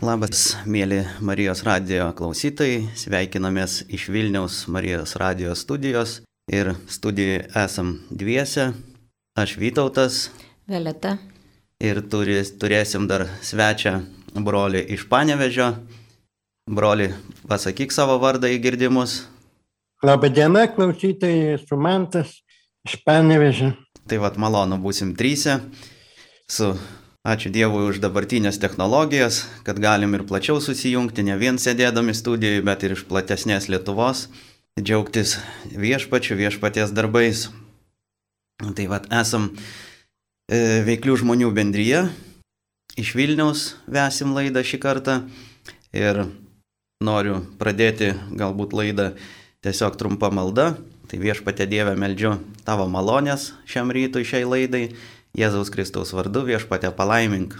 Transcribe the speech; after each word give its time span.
Labas, 0.00 0.54
mėly 0.64 1.02
Marijos 1.20 1.60
radio 1.60 2.06
klausytojai, 2.16 2.86
sveikinamės 2.96 3.82
iš 3.92 4.06
Vilniaus 4.08 4.62
Marijos 4.72 5.10
radio 5.20 5.52
studijos 5.52 6.14
ir 6.48 6.70
studijoje 6.88 7.42
esam 7.60 7.90
dviese, 8.08 8.70
aš 9.36 9.58
Vytautas. 9.60 10.20
Violeta. 10.64 11.18
Ir 11.84 12.00
turės, 12.08 12.54
turėsim 12.56 13.04
dar 13.10 13.26
svečią 13.44 13.98
brolį 14.40 14.86
iš 14.96 15.04
Panevežio. 15.10 15.68
Broli, 16.64 17.10
pasakyk 17.44 17.92
savo 17.92 18.16
vardą 18.22 18.48
į 18.48 18.56
girdimus. 18.64 19.26
Labadiena, 20.00 20.64
klausytojai, 20.72 21.58
esu 21.58 21.76
Mantas 21.76 22.38
iš 22.88 22.96
Panevežio. 23.04 23.74
Tai 24.08 24.22
vad 24.24 24.40
malonu, 24.40 24.80
būsim 24.80 25.12
trysia 25.12 25.58
su 26.48 26.72
Ačiū 27.20 27.50
Dievui 27.52 27.84
už 27.84 27.98
dabartinės 28.00 28.56
technologijas, 28.56 29.42
kad 29.60 29.76
galim 29.76 30.16
ir 30.16 30.22
plačiau 30.24 30.56
susijungti, 30.56 31.20
ne 31.28 31.34
vien 31.36 31.58
sėdėdami 31.60 32.14
studijoje, 32.16 32.62
bet 32.64 32.80
ir 32.80 32.94
iš 32.94 33.02
platesnės 33.10 33.68
Lietuvos, 33.68 34.30
džiaugtis 34.80 35.34
viešpačiu, 35.68 36.38
viešpaties 36.40 36.94
darbais. 36.96 37.50
Tai 38.64 38.86
vad 38.88 39.10
esam 39.12 39.50
e, 39.52 40.80
veiklių 40.88 41.18
žmonių 41.20 41.52
bendryje, 41.52 42.06
iš 42.96 43.12
Vilniaus 43.12 43.74
vesim 43.84 44.32
laidą 44.32 44.64
šį 44.64 44.80
kartą 44.80 45.20
ir 45.92 46.24
noriu 47.04 47.42
pradėti 47.60 48.14
galbūt 48.32 48.72
laidą 48.72 49.12
tiesiog 49.60 50.00
trumpa 50.00 50.32
malda. 50.32 50.72
Tai 51.10 51.18
viešpatė 51.20 51.68
Dieve 51.68 51.92
meldžiu 52.00 52.38
tavo 52.64 52.88
malonės 52.88 53.50
šiam 53.68 53.92
rytui 53.92 54.24
šiai 54.24 54.46
laidai 54.48 54.84
Jėzaus 55.38 55.70
Kristaus 55.70 56.14
vardu 56.16 56.42
viešpatė 56.48 56.90
palaimink 56.96 57.54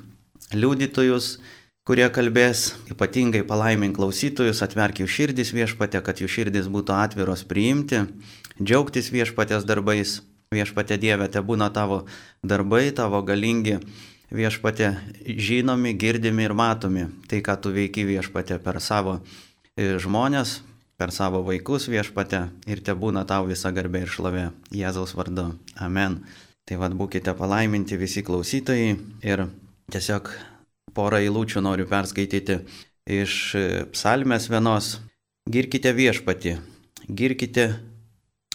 liudytojus, 0.55 1.39
kurie 1.87 2.09
kalbės, 2.13 2.75
ypatingai 2.91 3.43
palaimink 3.47 3.97
klausytojus, 3.99 4.63
atverk 4.67 5.03
jų 5.03 5.09
širdis 5.11 5.53
viešpatė, 5.55 6.03
kad 6.03 6.21
jų 6.23 6.29
širdis 6.31 6.71
būtų 6.71 6.97
atviros 6.97 7.45
priimti, 7.47 8.05
džiaugtis 8.61 9.13
viešpatės 9.15 9.67
darbais. 9.69 10.21
Viešpatė 10.51 10.97
Dieve, 10.99 11.29
te 11.31 11.39
būna 11.47 11.69
tavo 11.71 12.01
darbai, 12.43 12.89
tavo 12.91 13.21
galingi 13.23 13.77
viešpatė 14.35 14.89
žinomi, 15.39 15.93
girdimi 15.95 16.43
ir 16.49 16.57
matomi. 16.59 17.07
Tai, 17.31 17.39
ką 17.47 17.55
tu 17.63 17.71
veiki 17.71 18.03
viešpatė 18.09 18.59
per 18.59 18.81
savo 18.83 19.21
e, 19.79 19.95
žmonės, 20.03 20.57
per 20.99 21.15
savo 21.15 21.45
vaikus 21.47 21.87
viešpatė 21.87 22.49
ir 22.67 22.83
te 22.83 22.99
būna 22.99 23.23
tau 23.31 23.47
visa 23.47 23.71
garbė 23.71 24.03
ir 24.03 24.11
šlovė. 24.11 24.49
Jėzaus 24.75 25.15
vardu. 25.15 25.53
Amen. 25.79 26.19
Tai 26.71 26.77
vad 26.79 26.93
būkite 26.95 27.33
palaiminti 27.35 27.97
visi 27.99 28.23
klausytojai 28.23 28.91
ir 29.27 29.41
tiesiog 29.91 30.29
porą 30.95 31.19
eilučių 31.19 31.65
noriu 31.67 31.89
perskaityti 31.91 32.61
iš 33.11 33.35
e, 33.59 33.65
psalmės 33.91 34.47
vienos. 34.53 34.93
Girkite 35.51 35.91
viešpati, 35.99 36.55
girkite, 37.11 37.67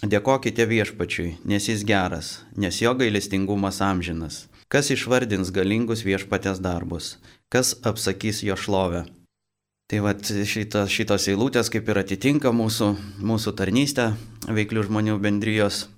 dėkokite 0.00 0.64
viešpačiui, 0.64 1.34
nes 1.44 1.68
jis 1.68 1.84
geras, 1.84 2.32
nes 2.56 2.80
jo 2.80 2.96
gailestingumas 2.96 3.82
amžinas. 3.84 4.46
Kas 4.72 4.88
išvardins 4.96 5.52
galingus 5.52 6.08
viešpatės 6.08 6.64
darbus, 6.64 7.18
kas 7.52 7.76
apsakys 7.84 8.40
jo 8.48 8.56
šlovę. 8.56 9.04
Tai 9.92 10.04
vad 10.08 10.24
šitos, 10.24 10.88
šitos 10.88 11.28
eilutės 11.28 11.68
kaip 11.68 11.92
ir 11.92 12.06
atitinka 12.06 12.48
mūsų, 12.48 12.94
mūsų 13.20 13.58
tarnystę 13.60 14.14
veiklių 14.48 14.88
žmonių 14.88 15.20
bendrijos, 15.20 15.90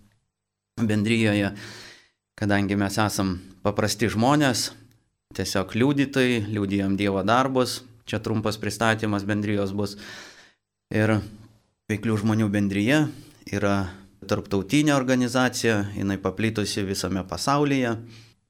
bendryjoje 0.82 1.54
kadangi 2.38 2.78
mes 2.78 2.98
esam 3.02 3.34
paprasti 3.66 4.06
žmonės, 4.14 4.68
tiesiog 5.34 5.74
liudytojai, 5.74 6.44
liūdėjom 6.54 6.94
Dievo 6.98 7.24
darbus, 7.26 7.80
čia 8.06 8.22
trumpas 8.22 8.60
pristatymas 8.62 9.26
bendrijos 9.26 9.74
bus. 9.74 9.96
Ir 10.94 11.18
veiklių 11.90 12.20
žmonių 12.22 12.46
bendryje 12.52 13.08
yra 13.50 13.90
tarptautinė 14.28 14.94
organizacija, 14.94 15.88
jinai 15.96 16.18
paplitusi 16.22 16.84
visame 16.86 17.24
pasaulyje, 17.26 17.96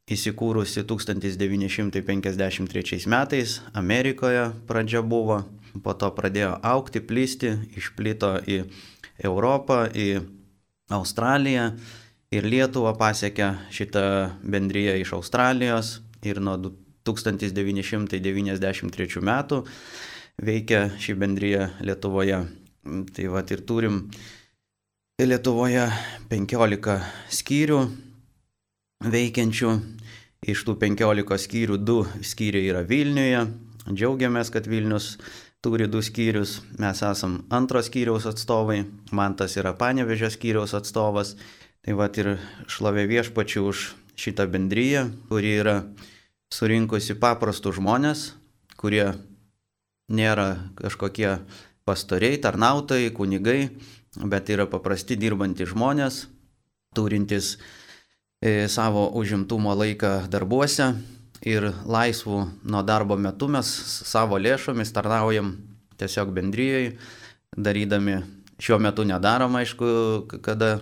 įsikūrusi 0.09 0.85
1953 0.89 3.07
metais, 3.09 3.61
Amerikoje 3.77 4.53
pradžia 4.69 5.03
buvo, 5.03 5.45
po 5.85 5.93
to 5.97 6.11
pradėjo 6.13 6.61
aukti, 6.65 7.01
plisti, 7.05 7.59
išplito 7.77 8.39
į 8.45 8.65
Europą, 9.25 9.89
į 9.93 10.21
Australiją 10.93 11.73
ir 12.35 12.45
Lietuvą 12.45 12.93
pasiekė 12.99 13.55
šitą 13.73 14.33
bendryją 14.45 14.97
iš 15.01 15.13
Australijos 15.17 16.01
ir 16.27 16.41
nuo 16.45 16.57
1993 17.09 19.23
metų 19.25 19.65
veikia 20.39 20.91
ši 21.01 21.15
bendryja 21.19 21.71
Lietuvoje. 21.81 22.47
Tai 23.15 23.25
va 23.33 23.43
ir 23.43 23.61
turim 23.69 24.11
Lietuvoje 25.19 25.87
15 26.31 27.01
skyrių 27.41 27.81
veikiančių. 29.05 29.71
Iš 30.49 30.59
tų 30.69 30.73
15 30.79 31.39
skyrių 31.43 31.77
du 31.83 32.07
skyriai 32.23 32.71
yra 32.71 32.83
Vilniuje. 32.87 33.41
Džiaugiamės, 33.89 34.51
kad 34.55 34.69
Vilnius 34.71 35.19
turi 35.65 35.89
du 35.91 35.99
skyrius. 36.05 36.61
Mes 36.79 37.03
esam 37.03 37.43
antros 37.51 37.91
skyriaus 37.91 38.29
atstovai. 38.31 38.85
Mantas 39.11 39.57
yra 39.59 39.73
Panevežio 39.75 40.31
skyriaus 40.31 40.77
atstovas. 40.79 41.35
Tai 41.87 41.95
va 41.99 42.09
ir 42.11 42.35
šlovė 42.69 43.07
viešpačių 43.09 43.65
už 43.71 43.85
šitą 44.19 44.49
bendryją, 44.51 45.09
kuri 45.31 45.55
yra 45.61 45.77
surinkusi 46.53 47.15
paprastų 47.21 47.77
žmonės, 47.79 48.33
kurie 48.81 49.15
nėra 50.09 50.71
kažkokie 50.79 51.39
pastoriai, 51.87 52.41
tarnautojai, 52.43 53.13
kunigai, 53.15 53.61
bet 54.19 54.51
yra 54.51 54.67
paprasti 54.69 55.17
dirbantys 55.21 55.71
žmonės, 55.73 56.27
turintys 56.97 57.57
e, 58.43 58.67
savo 58.69 59.07
užimtumo 59.21 59.75
laiką 59.77 60.29
darbuose 60.33 60.93
ir 61.47 61.71
laisvų 61.87 62.41
nuo 62.67 62.83
darbo 62.83 63.17
metu 63.21 63.49
mes 63.53 63.69
savo 64.09 64.41
lėšomis 64.41 64.91
tarnaujam 64.95 65.55
tiesiog 65.99 66.33
bendryjai, 66.35 66.97
darydami 67.57 68.23
šiuo 68.59 68.79
metu 68.83 69.05
nedarom, 69.07 69.55
aišku, 69.59 69.89
kada 70.43 70.79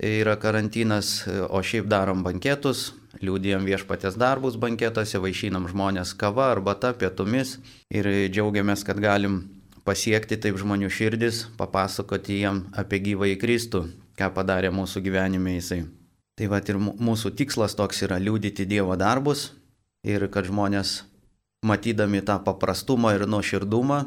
yra 0.00 0.36
karantinas, 0.40 1.26
o 1.48 1.60
šiaip 1.62 1.88
darom 1.90 2.24
banketus, 2.24 2.90
liūdėjom 3.20 3.66
viešpatės 3.68 4.16
darbus 4.20 4.56
banketuose, 4.60 5.20
vaišinam 5.20 5.68
žmonės 5.68 6.14
kava, 6.16 6.50
arbata, 6.54 6.94
pietumis 6.96 7.58
ir 7.92 8.08
džiaugiamės, 8.32 8.84
kad 8.86 9.00
galim 9.02 9.42
pasiekti 9.84 10.38
taip 10.40 10.58
žmonių 10.60 10.90
širdis, 10.92 11.44
papasakoti 11.60 12.40
jiem 12.40 12.64
apie 12.78 13.00
gyvąjį 13.04 13.36
Kristų, 13.40 13.84
ką 14.16 14.30
padarė 14.36 14.72
mūsų 14.72 15.02
gyvenime 15.04 15.56
jisai. 15.58 15.84
Tai 16.38 16.48
va 16.48 16.60
ir 16.64 16.78
mūsų 16.80 17.34
tikslas 17.36 17.76
toks 17.76 18.00
yra 18.06 18.16
liūdyti 18.20 18.64
Dievo 18.68 18.96
darbus 18.96 19.50
ir 20.06 20.24
kad 20.32 20.48
žmonės 20.48 21.02
matydami 21.66 22.22
tą 22.24 22.38
paprastumą 22.44 23.12
ir 23.18 23.26
nuoširdumą, 23.28 24.06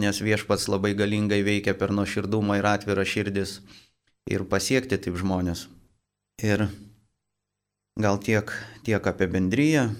nes 0.00 0.18
viešpats 0.22 0.66
labai 0.70 0.96
galingai 0.98 1.44
veikia 1.46 1.76
per 1.78 1.94
nuoširdumą 1.94 2.58
ir 2.58 2.66
atvirą 2.66 3.04
širdis, 3.06 3.60
ir 4.28 4.44
pasiekti 4.48 4.98
taip 5.00 5.16
žmonės. 5.20 5.66
Ir 6.44 6.68
gal 8.00 8.20
tiek, 8.20 8.52
tiek 8.86 9.04
apie 9.06 9.28
bendryją. 9.30 9.90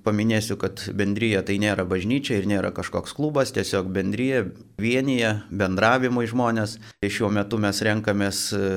Paminėsiu, 0.00 0.56
kad 0.56 0.80
bendryja 0.96 1.42
tai 1.44 1.58
nėra 1.60 1.84
bažnyčia 1.84 2.38
ir 2.38 2.46
nėra 2.48 2.70
kažkoks 2.72 3.12
klubas, 3.12 3.50
tiesiog 3.52 3.90
bendryja 3.92 4.46
vienyje 4.80 5.34
bendravimui 5.52 6.24
žmonės. 6.30 6.78
Šiuo 7.04 7.28
metu 7.34 7.58
mes 7.60 7.82
renkamės 7.84 8.38
e, 8.56 8.70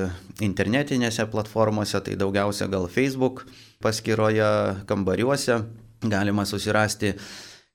internetinėse 0.44 1.24
platformose, 1.32 2.02
tai 2.04 2.18
daugiausia 2.20 2.68
gal 2.68 2.90
Facebook 2.92 3.46
paskyroje, 3.80 4.50
kambariuose. 4.90 5.62
Galima 6.04 6.44
susirasti 6.44 7.14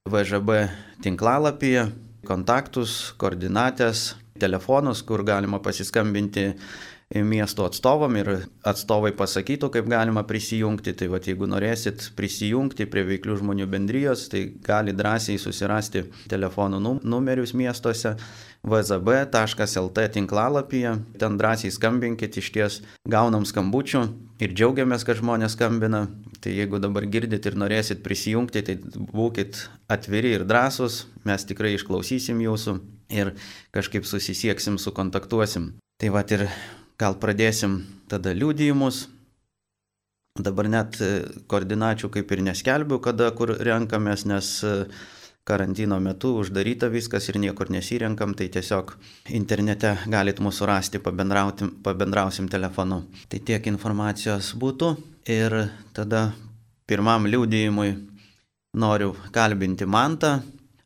VŽB 0.06 0.60
tinklalapyje 1.02 1.88
kontaktus, 2.28 3.16
koordinatės, 3.18 4.14
telefonus, 4.40 5.02
kur 5.04 5.24
galima 5.28 5.60
pasiskambinti 5.64 6.52
miesto 7.10 7.66
atstovam 7.66 8.14
ir 8.20 8.28
atstovai 8.68 9.12
pasakytų, 9.18 9.72
kaip 9.74 9.88
galima 9.90 10.22
prisijungti. 10.30 10.94
Tai 10.94 11.10
vad, 11.16 11.26
jeigu 11.26 11.48
norėsit 11.50 12.12
prisijungti 12.18 12.86
prie 12.86 13.04
veiklių 13.08 13.40
žmonių 13.42 13.66
bendrijos, 13.70 14.28
tai 14.30 14.46
gali 14.66 14.94
drąsiai 14.94 15.40
susirasti 15.42 16.06
telefonų 16.30 17.00
numerius 17.02 17.56
miestuose 17.58 18.14
vzb.lt 18.62 20.06
tinklalapyje, 20.14 20.96
ten 21.18 21.38
drąsiai 21.40 21.72
skambinkit, 21.72 22.38
iš 22.38 22.52
ties 22.54 22.80
gaunam 23.10 23.46
skambučių 23.48 24.04
ir 24.44 24.54
džiaugiamės, 24.54 25.06
kad 25.08 25.18
žmonės 25.18 25.58
skambina. 25.58 26.06
Tai 26.40 26.54
jeigu 26.56 26.80
dabar 26.80 27.04
girdit 27.10 27.44
ir 27.50 27.58
norėsit 27.60 28.04
prisijungti, 28.06 28.62
tai 28.64 28.78
būkit 28.80 29.66
atviri 29.92 30.38
ir 30.38 30.46
drąsūs, 30.48 31.06
mes 31.28 31.48
tikrai 31.50 31.74
išklausysim 31.76 32.40
jūsų 32.46 32.78
ir 33.12 33.34
kažkaip 33.76 34.06
susisieksim, 34.06 34.78
sukontaktuosim. 34.80 35.74
Tai 36.00 36.14
va 36.16 36.24
ir 36.32 36.46
Gal 37.00 37.16
pradėsim 37.16 37.80
tada 38.12 38.34
liūdėjimus. 38.36 39.06
Dabar 40.40 40.68
net 40.72 40.98
e, 41.04 41.08
koordinačių 41.52 42.10
kaip 42.12 42.32
ir 42.36 42.44
neskelbiu, 42.44 43.00
kada 43.04 43.30
kur 43.36 43.54
renkamės, 43.56 44.26
nes 44.28 44.50
e, 44.68 44.74
karantino 45.48 45.98
metu 46.04 46.34
uždaryta 46.42 46.90
viskas 46.92 47.30
ir 47.32 47.40
niekur 47.42 47.72
nesirenkam, 47.72 48.36
tai 48.36 48.50
tiesiog 48.52 48.94
internete 49.36 49.96
galit 50.12 50.42
mūsų 50.44 50.68
rasti, 50.70 51.02
pabendrausim 51.02 52.52
telefonu. 52.52 53.02
Tai 53.32 53.40
tiek 53.48 53.72
informacijos 53.72 54.52
būtų 54.60 54.92
ir 55.32 55.56
tada 55.96 56.30
pirmam 56.88 57.28
liūdėjimui 57.32 57.94
noriu 58.76 59.16
kalbinti 59.32 59.88
Mantą. 59.88 60.40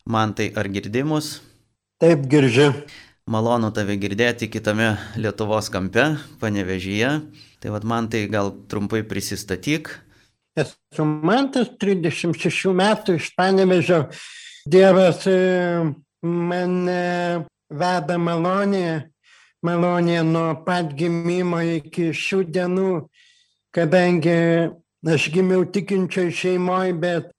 Mantai, 0.06 0.50
ar 0.56 0.68
girdimus? 0.68 1.39
Taip, 2.04 2.25
girdžiu. 2.30 2.74
Malonu 3.23 3.69
tave 3.71 3.95
girdėti 3.95 4.49
kitame 4.51 4.97
Lietuvos 5.15 5.69
kampe, 5.71 6.17
panevežyje. 6.41 7.11
Tai 7.63 7.69
vad 7.71 7.85
man 7.87 8.09
tai 8.11 8.25
gal 8.27 8.51
trumpai 8.67 8.99
prisistatyk. 9.07 9.87
Esu 10.59 11.05
Mantas, 11.07 11.69
36 11.79 12.73
metų 12.75 13.15
iš 13.17 13.29
panevežio 13.37 14.01
Dievas 14.67 15.23
e, 15.27 15.37
mane 16.23 17.45
veda 17.71 18.17
malonėje, 18.19 18.97
malonėje 19.63 20.25
nuo 20.27 20.49
pat 20.67 20.91
gimimo 20.91 21.61
iki 21.63 22.11
šių 22.15 22.41
dienų, 22.53 22.91
kadangi 23.75 24.35
aš 25.15 25.29
gimiau 25.31 25.63
tikinčioj 25.63 26.29
šeimoje, 26.43 26.97
bet 26.99 27.31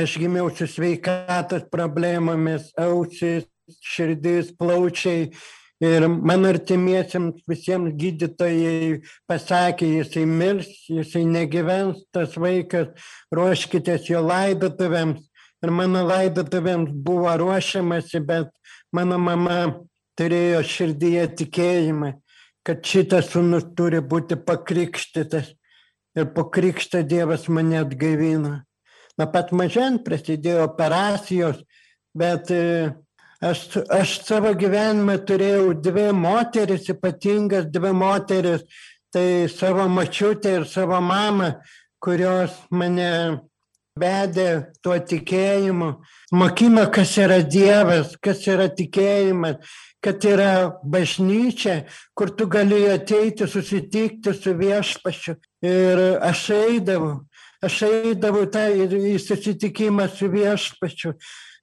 aš 0.00 0.16
gimiau 0.20 0.48
su 0.56 0.68
sveikatos 0.68 1.68
problemomis, 1.72 2.72
ausis, 2.80 3.44
širdis, 3.82 4.52
plaučiai. 4.58 5.30
Ir 5.84 6.06
mano 6.08 6.48
artimiesiems 6.48 7.42
visiems 7.44 7.92
gydytojai 8.00 9.02
pasakė, 9.28 9.90
jisai 9.98 10.22
mirs, 10.24 10.70
jisai 10.88 11.26
negyvens, 11.28 12.00
tas 12.16 12.32
vaikas, 12.40 12.94
ruoškitės 13.36 14.08
jo 14.08 14.22
laidotuvėms 14.24 15.20
ir 15.64 15.72
mano 15.74 16.04
laidotuvėms 16.06 16.92
buvo 17.04 17.32
ruošiamasi, 17.40 18.22
bet 18.24 18.50
mano 18.94 19.18
mama 19.20 19.58
turėjo 20.18 20.62
širdyje 20.66 21.26
tikėjimą, 21.42 22.12
kad 22.66 22.84
šitas 22.86 23.30
sunus 23.32 23.66
turi 23.78 24.02
būti 24.02 24.38
pakrikštytas. 24.46 25.52
Ir 26.16 26.30
po 26.32 26.46
krikšto 26.48 27.02
Dievas 27.04 27.44
mane 27.52 27.82
atgaivino. 27.82 28.62
Nuo 29.20 29.26
pat 29.32 29.50
mažen 29.52 29.98
prasidėjo 30.04 30.62
operacijos, 30.64 31.58
bet 32.16 32.48
aš, 33.40 33.64
aš 33.92 34.18
savo 34.26 34.52
gyvenime 34.58 35.18
turėjau 35.26 35.74
dvi 35.82 36.10
moteris, 36.16 36.88
ypatingas 36.92 37.68
dvi 37.72 37.92
moteris, 37.92 38.64
tai 39.12 39.48
savo 39.48 39.88
mačiutę 39.88 40.60
ir 40.60 40.66
savo 40.68 41.00
mamą, 41.00 41.54
kurios 42.02 42.52
mane 42.70 43.40
vedė 43.96 44.48
tuo 44.84 44.96
tikėjimu, 45.00 45.90
mokino, 46.36 46.84
kas 46.92 47.16
yra 47.20 47.40
Dievas, 47.40 48.14
kas 48.20 48.44
yra 48.48 48.68
tikėjimas, 48.68 49.56
kad 50.04 50.22
yra 50.28 50.50
bažnyčia, 50.84 51.86
kur 52.14 52.30
tu 52.36 52.46
gali 52.46 52.84
ateiti, 52.92 53.48
susitikti 53.48 54.34
su 54.36 54.52
viešpačiu. 54.58 55.38
Ir 55.64 56.02
aš 56.22 56.44
eidavau, 56.54 57.14
aš 57.64 57.80
eidavau 57.88 58.44
tą 58.52 58.68
į 58.76 59.16
susitikimą 59.22 60.06
su 60.12 60.28
viešpačiu, 60.30 61.16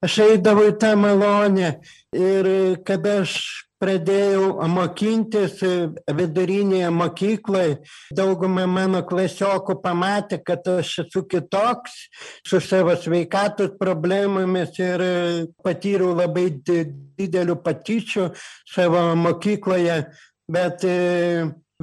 aš 0.03 0.19
eidavau 0.27 0.69
į 0.71 0.77
tą 0.81 0.95
malonę. 0.99 1.77
Ir 2.13 2.49
kada 2.85 3.21
aš 3.23 3.37
pradėjau 3.83 4.63
mokintis 4.71 5.59
vidurinėje 6.17 6.89
mokykloje, 6.93 7.79
dauguma 8.15 8.65
mano 8.69 9.01
klasiokų 9.07 9.75
pamatė, 9.83 10.39
kad 10.45 10.67
aš 10.77 10.93
esu 11.03 11.25
kitoks, 11.27 11.97
su 12.47 12.61
savo 12.63 12.95
sveikatos 12.99 13.75
problemomis 13.79 14.77
ir 14.79 15.03
patyriau 15.65 16.13
labai 16.15 16.47
didelių 16.63 17.57
patyčių 17.65 18.29
savo 18.75 19.03
mokykloje, 19.19 19.99
bet 20.53 20.87
e, 20.87 20.97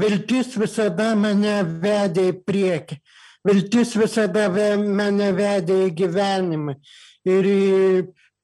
viltis 0.01 0.57
visada 0.61 1.13
mane 1.19 1.61
vedė 1.85 2.31
į 2.33 2.39
priekį. 2.47 3.01
Viltis 3.49 3.95
visada 3.97 4.49
mane 4.53 5.31
vedė 5.33 5.87
į 5.87 5.95
gyvenimą 5.97 6.75
ir 7.31 7.51
į 7.51 7.61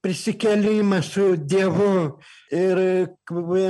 prisikėlimą 0.07 1.01
su 1.03 1.35
Dievu. 1.37 2.19
Ir 2.55 2.79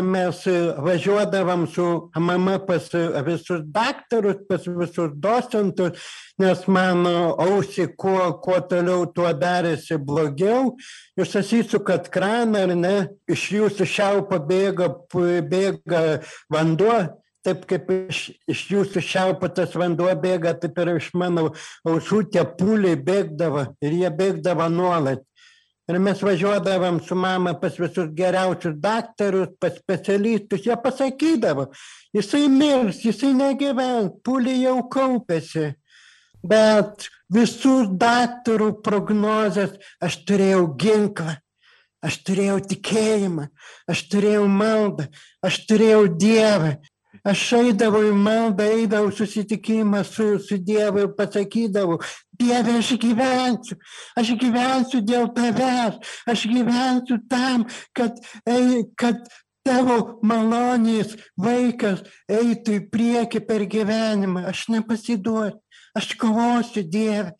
mes 0.05 0.43
važiuodavom 0.85 1.63
su 1.73 1.87
mama 2.21 2.59
pas 2.67 2.91
visus 3.25 3.63
daktarus, 3.73 4.43
pas 4.49 4.67
visus 4.69 5.15
docentus, 5.17 6.03
nes 6.39 6.67
mano 6.69 7.33
ausį 7.41 7.89
kuo, 7.97 8.35
kuo 8.45 8.59
toliau, 8.69 9.07
tuo 9.17 9.33
darėsi 9.33 9.97
blogiau. 9.97 10.75
Jūs 11.17 11.39
įsisukat 11.41 12.11
kraną 12.13 12.67
ar 12.67 12.75
ne, 12.77 12.97
iš 13.33 13.49
jūsų 13.57 13.89
šiaupo 13.97 14.43
bėga, 14.51 14.91
bėga 15.49 16.03
vanduo, 16.53 17.01
taip 17.47 17.63
kaip 17.71 17.91
iš, 17.95 18.27
iš 18.51 18.65
jūsų 18.73 19.03
šiaupo 19.05 19.49
tas 19.55 19.77
vanduo 19.79 20.11
bėga, 20.23 20.57
taip 20.59 20.79
ir 20.83 20.97
iš 20.97 21.13
mano 21.19 21.53
ausų 21.87 22.25
tie 22.35 22.43
pūliai 22.59 22.99
bėgdavo 22.99 23.69
ir 23.85 23.97
jie 24.01 24.13
bėgdavo 24.21 24.69
nuolat. 24.73 25.23
Ir 25.87 26.01
mes 26.03 26.19
važiuodavom 26.19 26.99
su 27.07 27.15
mama 27.15 27.53
pas 27.61 27.77
visus 27.79 28.09
geriausius 28.19 28.75
daktarus, 28.83 29.53
pas 29.63 29.77
specialistus, 29.79 30.65
jie 30.67 30.75
pasakydavo, 30.83 31.69
jisai 32.17 32.49
mirs, 32.51 33.05
jisai 33.07 33.31
negyvens, 33.39 34.17
pūliai 34.27 34.65
jau 34.65 34.81
kaupėsi. 34.91 35.69
Bet 36.47 37.07
visus 37.31 37.87
daktarų 38.03 38.73
prognozes 38.83 39.79
aš 40.03 40.19
turėjau 40.27 40.67
ginklą, 40.83 41.39
aš 42.03 42.19
turėjau 42.27 42.59
tikėjimą, 42.75 43.47
aš 43.87 44.05
turėjau 44.11 44.45
maldą, 44.51 45.07
aš 45.47 45.63
turėjau 45.71 46.03
Dievą, 46.19 46.75
aš 47.27 47.47
eidavau 47.59 48.05
į 48.07 48.13
maldą, 48.15 48.69
eidavau 48.81 49.11
susitikimą 49.15 50.05
su, 50.07 50.37
su 50.43 50.59
Dievu 50.63 51.05
ir 51.05 51.11
pasakydavau, 51.19 51.99
Dieve, 52.37 52.77
aš 52.79 52.93
gyvensiu, 53.01 53.79
aš 54.19 54.35
gyvensiu 54.41 55.01
dėl 55.05 55.31
tavęs, 55.37 55.97
aš 56.29 56.47
gyvensiu 56.51 57.19
tam, 57.31 57.65
kad, 57.97 58.19
kad 59.01 59.25
tavo 59.67 59.97
malonės 60.27 61.17
vaikas 61.41 62.05
eitų 62.31 62.79
į 62.79 62.85
priekį 62.93 63.43
per 63.49 63.67
gyvenimą. 63.71 64.47
Aš 64.53 64.67
nepasiduosiu, 64.75 65.59
aš 65.97 66.13
kovosiu 66.21 66.85
Dieve, 66.87 67.35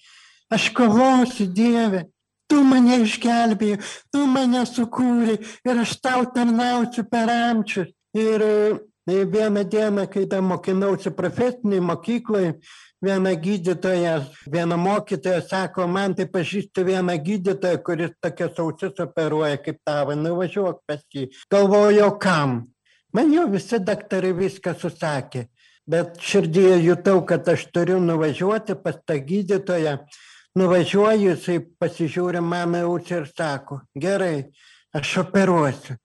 aš 0.53 0.71
kovosiu 0.77 1.49
Dieve. 1.53 2.07
Tu 2.47 2.61
mane 2.63 3.01
išgelbėjai, 3.03 3.81
tu 4.15 4.23
mane 4.31 4.61
sukūrei 4.71 5.41
ir 5.67 5.81
aš 5.83 5.97
tau 5.99 6.29
tarnausiu 6.31 7.03
per 7.11 7.33
amčius. 7.33 7.91
Ir 8.17 8.45
vieną 9.07 9.65
dieną, 9.65 10.07
kai 10.07 10.27
tą 10.29 10.43
mokinausi 10.43 11.11
profesiniai 11.11 11.81
mokyklai, 11.81 12.53
viena 13.03 13.35
gydytoja, 13.35 14.25
viena 14.51 14.77
mokytoja 14.77 15.41
sako, 15.43 15.87
man 15.87 16.15
tai 16.15 16.27
pažįstu 16.27 16.85
vieną 16.85 17.15
gydytoją, 17.23 17.83
kuris 17.87 18.15
tokias 18.21 18.59
ausis 18.59 18.99
operuoja 19.01 19.59
kaip 19.63 19.79
tavo, 19.85 20.15
nuvažiuok 20.15 20.81
pas 20.87 21.03
jį. 21.15 21.29
Galvojau, 21.53 22.11
kam? 22.19 22.65
Man 23.15 23.33
jau 23.33 23.47
visi 23.49 23.79
daktarai 23.79 24.33
viską 24.37 24.75
susakė, 24.81 25.47
bet 25.87 26.19
širdyje 26.21 26.81
jutau, 26.85 27.21
kad 27.27 27.47
aš 27.49 27.69
turiu 27.73 28.01
nuvažiuoti 28.03 28.75
pas 28.83 28.99
tą 29.07 29.21
gydytoją. 29.23 30.01
Nuvažiuoju, 30.57 31.35
jisai 31.35 31.61
pasižiūri 31.79 32.41
mano 32.41 32.81
ausį 32.89 33.19
ir 33.21 33.27
sako, 33.29 33.83
gerai, 33.95 34.49
aš 34.97 35.19
operuosiu. 35.27 35.99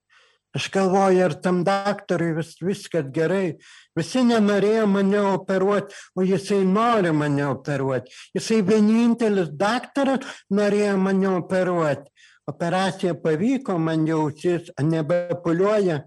Aš 0.52 0.68
galvoju, 0.72 1.22
ar 1.24 1.34
tam 1.40 1.62
daktarui 1.64 2.34
vis, 2.36 2.58
viskas 2.60 3.06
gerai. 3.16 3.54
Visi 3.96 4.24
nenorėjo 4.28 4.84
mane 4.92 5.22
operuoti, 5.30 5.96
o 6.16 6.26
jisai 6.28 6.66
nori 6.68 7.14
mane 7.16 7.46
operuoti. 7.48 8.12
Jisai 8.36 8.60
vienintelis 8.68 9.54
daktaras 9.56 10.28
norėjo 10.52 10.98
mane 11.00 11.30
operuoti. 11.38 12.12
Operacija 12.52 13.16
pavyko, 13.24 13.78
man 13.80 14.04
jau 14.10 14.26
ausis 14.26 14.68
nebepuliuoja. 14.84 16.02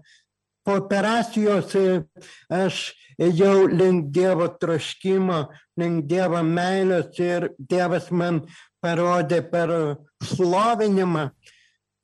Po 0.65 0.77
operacijos 0.77 1.73
e, 1.77 1.89
aš 2.53 2.85
ėjau 3.21 3.65
link 3.69 4.11
Dievo 4.13 4.51
troškimo, 4.61 5.45
link 5.81 6.05
Dievo 6.09 6.41
meilės 6.45 7.17
ir 7.21 7.51
Dievas 7.57 8.11
man 8.11 8.43
parodė 8.83 9.41
per 9.49 9.73
šlovinimą. 10.21 11.31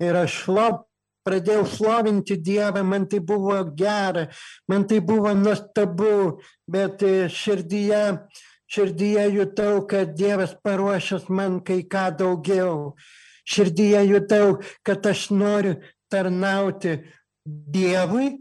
Ir 0.02 0.18
aš 0.24 0.46
šlop 0.46 0.88
pradėjau 1.26 1.66
šlovinti 1.70 2.38
Dievą, 2.42 2.84
man 2.88 3.08
tai 3.10 3.20
buvo 3.20 3.58
gera, 3.78 4.28
man 4.70 4.86
tai 4.90 5.00
buvo 5.06 5.34
nuostabu, 5.38 6.42
bet 6.70 7.04
e, 7.06 7.30
širdyje, 7.30 8.04
širdyje 8.72 9.26
jutau, 9.38 9.82
kad 9.90 10.16
Dievas 10.18 10.56
paruošęs 10.64 11.30
man 11.30 11.60
kai 11.66 11.82
ką 11.84 12.10
daugiau. 12.20 12.94
Širdyje 13.48 14.06
jutau, 14.12 14.60
kad 14.86 15.06
aš 15.06 15.30
noriu 15.34 15.80
tarnauti 16.12 17.00
Dievui 17.46 18.36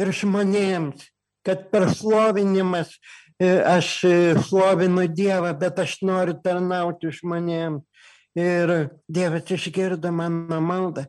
ir 0.00 0.10
žmonėms, 0.16 1.04
kad 1.46 1.68
per 1.70 1.86
šlovinimas 1.94 2.96
e, 3.40 3.60
aš 3.62 3.92
e, 4.08 4.16
šlovinu 4.48 5.06
Dievą, 5.08 5.54
bet 5.58 5.78
aš 5.82 6.00
noriu 6.06 6.38
tarnauti 6.44 7.12
žmonėms. 7.20 7.86
Ir 8.38 8.70
Dievas 9.10 9.48
išgirdo 9.50 10.12
mano 10.14 10.60
maldą. 10.62 11.08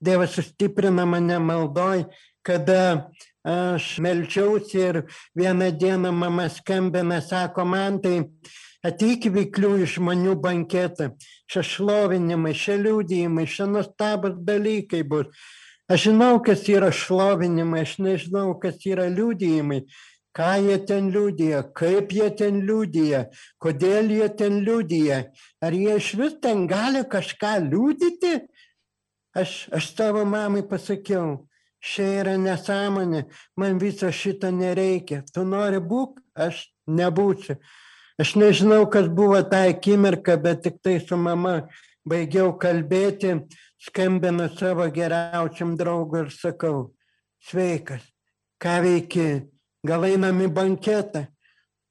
Dievas 0.00 0.36
sustiprina 0.36 1.04
mane 1.06 1.38
maldoj, 1.42 2.04
kada 2.46 3.10
aš 3.48 3.98
melčiausi 4.04 4.78
ir 4.78 5.02
vieną 5.36 5.70
dieną 5.80 6.12
mama 6.12 6.48
skambina, 6.48 7.20
sako, 7.20 7.64
man 7.64 7.98
tai 8.02 8.18
ateik 8.86 9.26
veikliųjų 9.34 9.88
žmonių 9.96 10.36
banketą, 10.42 11.10
čia 11.50 11.64
šlovinimai, 11.66 12.54
čia 12.54 12.76
liūdėjimai, 12.78 13.46
čia 13.50 13.66
nustabus 13.66 14.38
dalykai 14.46 15.02
bus. 15.02 15.32
Aš 15.88 16.10
žinau, 16.10 16.36
kas 16.44 16.66
yra 16.68 16.92
šlovinimai, 16.92 17.82
aš 17.86 17.96
nežinau, 18.04 18.52
kas 18.60 18.84
yra 18.86 19.08
liūdėjimai, 19.08 19.80
ką 20.36 20.50
jie 20.62 20.76
ten 20.86 21.08
liūdėja, 21.14 21.62
kaip 21.74 22.12
jie 22.14 22.28
ten 22.38 22.60
liūdėja, 22.68 23.24
kodėl 23.58 24.12
jie 24.14 24.28
ten 24.38 24.60
liūdėja, 24.66 25.22
ar 25.64 25.74
jie 25.74 25.96
iš 25.98 26.12
vis 26.20 26.36
ten 26.44 26.66
gali 26.70 27.02
kažką 27.08 27.56
liūdyti. 27.66 28.34
Aš, 29.38 29.68
aš 29.72 29.92
tavo 29.94 30.24
mamai 30.26 30.64
pasakiau, 30.66 31.44
čia 31.78 32.06
yra 32.22 32.34
nesąmonė, 32.40 33.26
man 33.60 33.78
viso 33.78 34.10
šito 34.10 34.50
nereikia, 34.50 35.20
tu 35.30 35.44
nori 35.46 35.78
būk, 35.78 36.16
aš 36.34 36.64
nebūsiu. 36.90 37.58
Aš 38.18 38.34
nežinau, 38.40 38.88
kas 38.90 39.06
buvo 39.06 39.38
tą 39.46 39.60
akimirką, 39.70 40.34
bet 40.42 40.64
tik 40.64 40.80
tai 40.82 40.96
su 40.98 41.14
mama 41.14 41.68
baigiau 42.08 42.56
kalbėti, 42.58 43.36
skambinu 43.78 44.48
savo 44.58 44.88
geriausiam 44.90 45.76
draugui 45.78 46.24
ir 46.24 46.34
sakau, 46.34 46.88
sveikas, 47.46 48.02
ką 48.58 48.80
veiki, 48.82 49.28
gal 49.86 50.08
einam 50.08 50.42
į 50.42 50.50
banketą. 50.50 51.28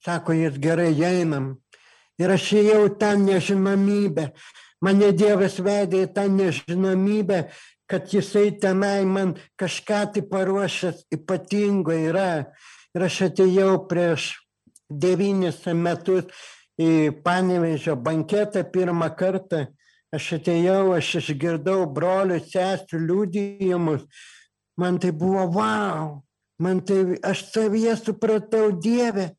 Sako, 0.03 0.35
jis 0.35 0.59
gerai 0.59 0.91
einam. 0.99 1.55
Ir 2.19 2.33
aš 2.33 2.51
ėjau 2.59 2.83
tą 2.99 3.15
nežinomybę. 3.21 4.33
Mane 4.83 5.09
Dievas 5.17 5.57
vedė 5.63 6.03
į 6.05 6.11
tą 6.13 6.27
nežinomybę, 6.29 7.47
kad 7.89 8.11
jisai 8.13 8.51
tenai 8.61 9.05
man 9.09 9.33
kažką 9.57 10.01
tai 10.13 10.21
paruošęs 10.27 11.07
ypatingo 11.15 11.95
yra. 11.95 12.51
Ir 12.93 13.07
aš 13.07 13.21
atėjau 13.29 13.87
prieš 13.89 14.35
devynis 14.89 15.63
metus 15.73 16.29
į 16.77 17.11
Panevežio 17.23 17.97
banketą 17.97 18.63
pirmą 18.73 19.09
kartą. 19.17 19.65
Aš 20.13 20.37
atėjau, 20.37 20.93
aš 20.95 21.17
išgirdau 21.19 21.81
brolių, 21.91 22.37
sesų 22.39 23.01
liūdėjimus. 23.09 24.05
Man 24.79 25.01
tai 25.03 25.11
buvo 25.11 25.43
wow. 25.57 26.21
Man 26.61 26.79
tai, 26.85 27.17
aš 27.25 27.49
savyje 27.51 27.97
supratau 27.99 28.71
Dievę. 28.71 29.33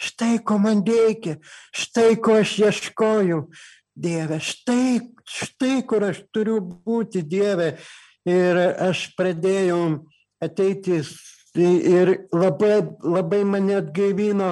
Štai 0.00 0.38
ko 0.44 0.58
man 0.60 0.82
reikia. 0.86 1.38
Štai 1.76 2.14
ko 2.20 2.38
aš 2.40 2.58
ieškoju. 2.66 3.40
Dieve, 4.00 4.38
štai, 4.40 5.00
štai 5.28 5.82
kur 5.88 6.06
aš 6.08 6.22
turiu 6.32 6.60
būti 6.60 7.22
Dieve. 7.26 7.74
Ir 8.28 8.56
aš 8.80 9.10
pradėjau 9.16 10.06
ateiti 10.44 11.00
ir 11.56 12.12
labai, 12.32 12.80
labai 13.00 13.42
mane 13.48 13.78
atgaivino 13.80 14.50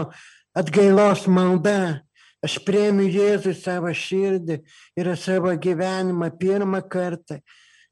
atgailos 0.57 1.26
malda. 1.28 2.02
Aš 2.45 2.61
priemiu 2.62 3.09
Jėzų 3.11 3.52
savo 3.59 3.90
širdį 3.90 4.61
ir 5.00 5.09
savo 5.19 5.50
gyvenimą 5.59 6.31
pirmą 6.38 6.85
kartą. 6.87 7.40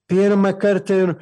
Pirmą 0.06 0.52
kartą 0.60 0.98
ir 1.02 1.14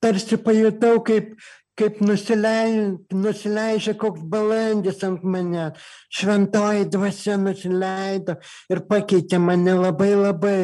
tarsi 0.00 0.38
pajutau, 0.40 1.02
kaip, 1.04 1.34
kaip 1.80 2.00
nusileidžia, 2.04 2.98
nusileidžia 3.16 3.94
koks 4.00 4.22
balandis 4.32 5.00
ant 5.06 5.24
mane. 5.24 5.70
Šventoji 6.12 6.86
dvasia 6.92 7.38
nusileido 7.40 8.36
ir 8.70 8.84
pakeitė 8.90 9.40
mane 9.40 9.74
labai 9.78 10.12
labai. 10.18 10.62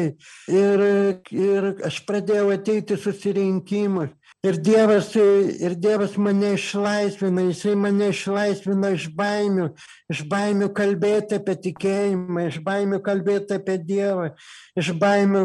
Ir, 0.51 0.85
ir 1.33 1.69
aš 1.89 1.99
pradėjau 2.07 2.51
ateiti 2.55 2.99
susirinkimus. 3.01 4.13
Ir 4.45 4.59
Dievas, 4.63 5.09
ir 5.17 5.73
Dievas 5.81 6.13
mane 6.21 6.53
išlaisvino, 6.55 7.47
Jisai 7.49 7.73
mane 7.75 8.11
išlaisvino 8.13 8.91
iš 8.93 9.07
baimių, 9.17 9.71
iš 10.13 10.21
baimių 10.29 10.67
kalbėti 10.77 11.39
apie 11.39 11.55
tikėjimą, 11.65 12.45
iš 12.51 12.59
baimių 12.63 13.01
kalbėti 13.03 13.57
apie 13.57 13.79
Dievą, 13.81 14.29
iš 14.77 14.93
baimių 15.01 15.41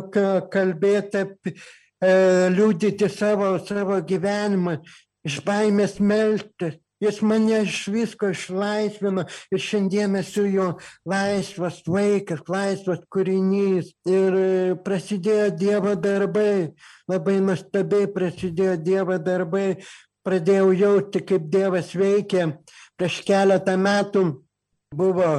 kalbėti 0.52 1.22
apie, 1.24 1.54
liūdyti 2.52 3.08
savo, 3.08 3.54
savo 3.64 3.96
gyvenimą, 4.04 4.76
iš 5.26 5.42
baimės 5.46 5.98
melktis. 6.00 6.78
Jis 7.02 7.16
mane 7.26 7.64
iš 7.64 7.88
visko 7.90 8.28
išlaisvino 8.30 9.24
ir 9.50 9.62
šiandien 9.62 10.14
esu 10.20 10.44
jo 10.46 10.68
laisvas 11.08 11.80
vaikas, 11.90 12.44
laisvas 12.46 13.00
kūrinys. 13.10 13.88
Ir 14.06 14.36
e, 14.38 14.76
prasidėjo 14.86 15.48
Dievo 15.58 15.96
darbai, 15.98 16.70
labai 17.10 17.40
nuostabiai 17.42 18.06
prasidėjo 18.14 18.76
Dievo 18.86 19.18
darbai, 19.18 19.80
pradėjau 20.22 20.70
jausti, 20.78 21.24
kaip 21.26 21.50
Dievas 21.50 21.90
veikia. 21.98 22.52
Prieš 22.94 23.18
keletą 23.26 23.74
metų 23.82 24.22
buvo, 24.94 25.32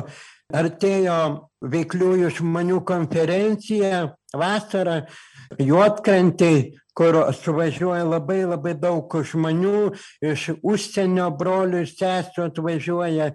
artėjo 0.52 1.20
veikliųjų 1.64 2.34
žmonių 2.42 2.82
konferencija 2.84 4.04
vasarą, 4.38 5.04
juotkrantėj 5.62 6.64
kur 6.94 7.18
suvažiuoja 7.34 8.06
labai 8.06 8.44
labai 8.46 8.76
daug 8.78 9.10
žmonių 9.10 9.94
iš 10.30 10.50
užsienio 10.62 11.30
brolių 11.38 11.84
ir 11.84 11.90
sesių 11.90 12.48
atvažiuoja. 12.50 13.32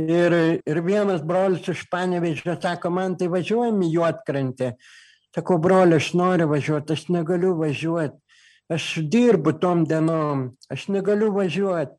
Ir, 0.00 0.36
ir 0.64 0.80
vienas 0.86 1.20
brolis 1.24 1.68
iš 1.68 1.84
Panevežio 1.92 2.56
sako, 2.56 2.90
man 2.90 3.18
tai 3.20 3.28
važiuojam 3.32 3.82
į 3.84 3.90
Juotkrantę. 3.98 4.72
Sakau, 5.36 5.58
broli, 5.60 5.98
aš 6.00 6.10
noriu 6.16 6.48
važiuoti, 6.48 6.96
aš 6.96 7.04
negaliu 7.12 7.52
važiuoti. 7.60 8.18
Aš 8.72 8.88
dirbu 9.12 9.52
tom 9.60 9.84
dienom, 9.84 10.48
aš 10.72 10.88
negaliu 10.92 11.28
važiuoti. 11.36 11.92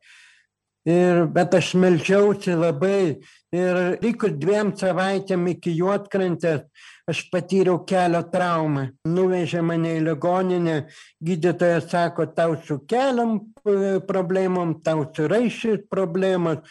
Ir, 0.90 1.22
bet 1.32 1.54
aš 1.56 1.70
melčiausi 1.80 2.58
labai. 2.58 3.22
Ir 3.54 3.78
likus 4.02 4.34
dviem 4.36 4.74
savaitėm 4.76 5.46
iki 5.54 5.72
Juotkrantės 5.78 6.66
aš 7.10 7.24
patyriau 7.32 7.82
kelio 7.88 8.22
traumą. 8.32 8.88
Nuvežė 9.08 9.62
mane 9.62 9.96
į 9.98 10.04
ligoninę 10.08 10.76
gydytojas 11.24 11.90
sako 11.92 12.28
tau 12.36 12.56
su 12.66 12.80
keliom 12.88 13.36
e, 13.40 13.98
problemom 14.08 14.78
tau 14.84 15.08
su 15.14 15.28
raiščiais 15.30 15.84
problemos. 15.90 16.64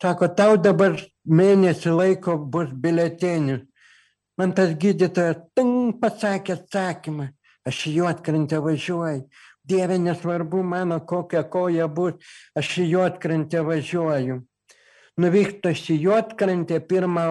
Sako 0.00 0.30
tau 0.36 0.54
dabar 0.56 0.94
mėnesį 1.28 1.92
laiko 1.92 2.38
bus 2.38 2.70
biuletenis 2.72 3.66
man 4.40 4.54
tas 4.56 4.72
gydytojas 4.80 5.40
ting 5.56 5.92
pasakė 6.00 6.56
atsakymą. 6.56 7.28
Aš 7.68 7.80
į 7.90 7.96
juodkrantę 7.98 8.60
važiuoju. 8.64 9.26
Dieve 9.68 9.98
nesvarbu 10.00 10.62
mano 10.64 10.96
kokia 11.04 11.42
koja 11.52 11.88
bus 11.92 12.16
aš 12.56 12.70
į 12.80 12.86
juodkrantę 12.94 13.60
važiuoju. 13.66 14.38
Nuvyktas 15.20 15.82
į 15.92 15.98
juodkrantę 16.06 16.80
pirmą 16.88 17.26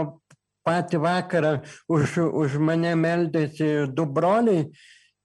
patį 0.69 1.01
vakarą 1.01 1.57
už, 1.89 2.15
už 2.29 2.61
mane 2.61 2.93
meldėsi 2.95 3.89
du 3.89 4.05
broliai 4.05 4.69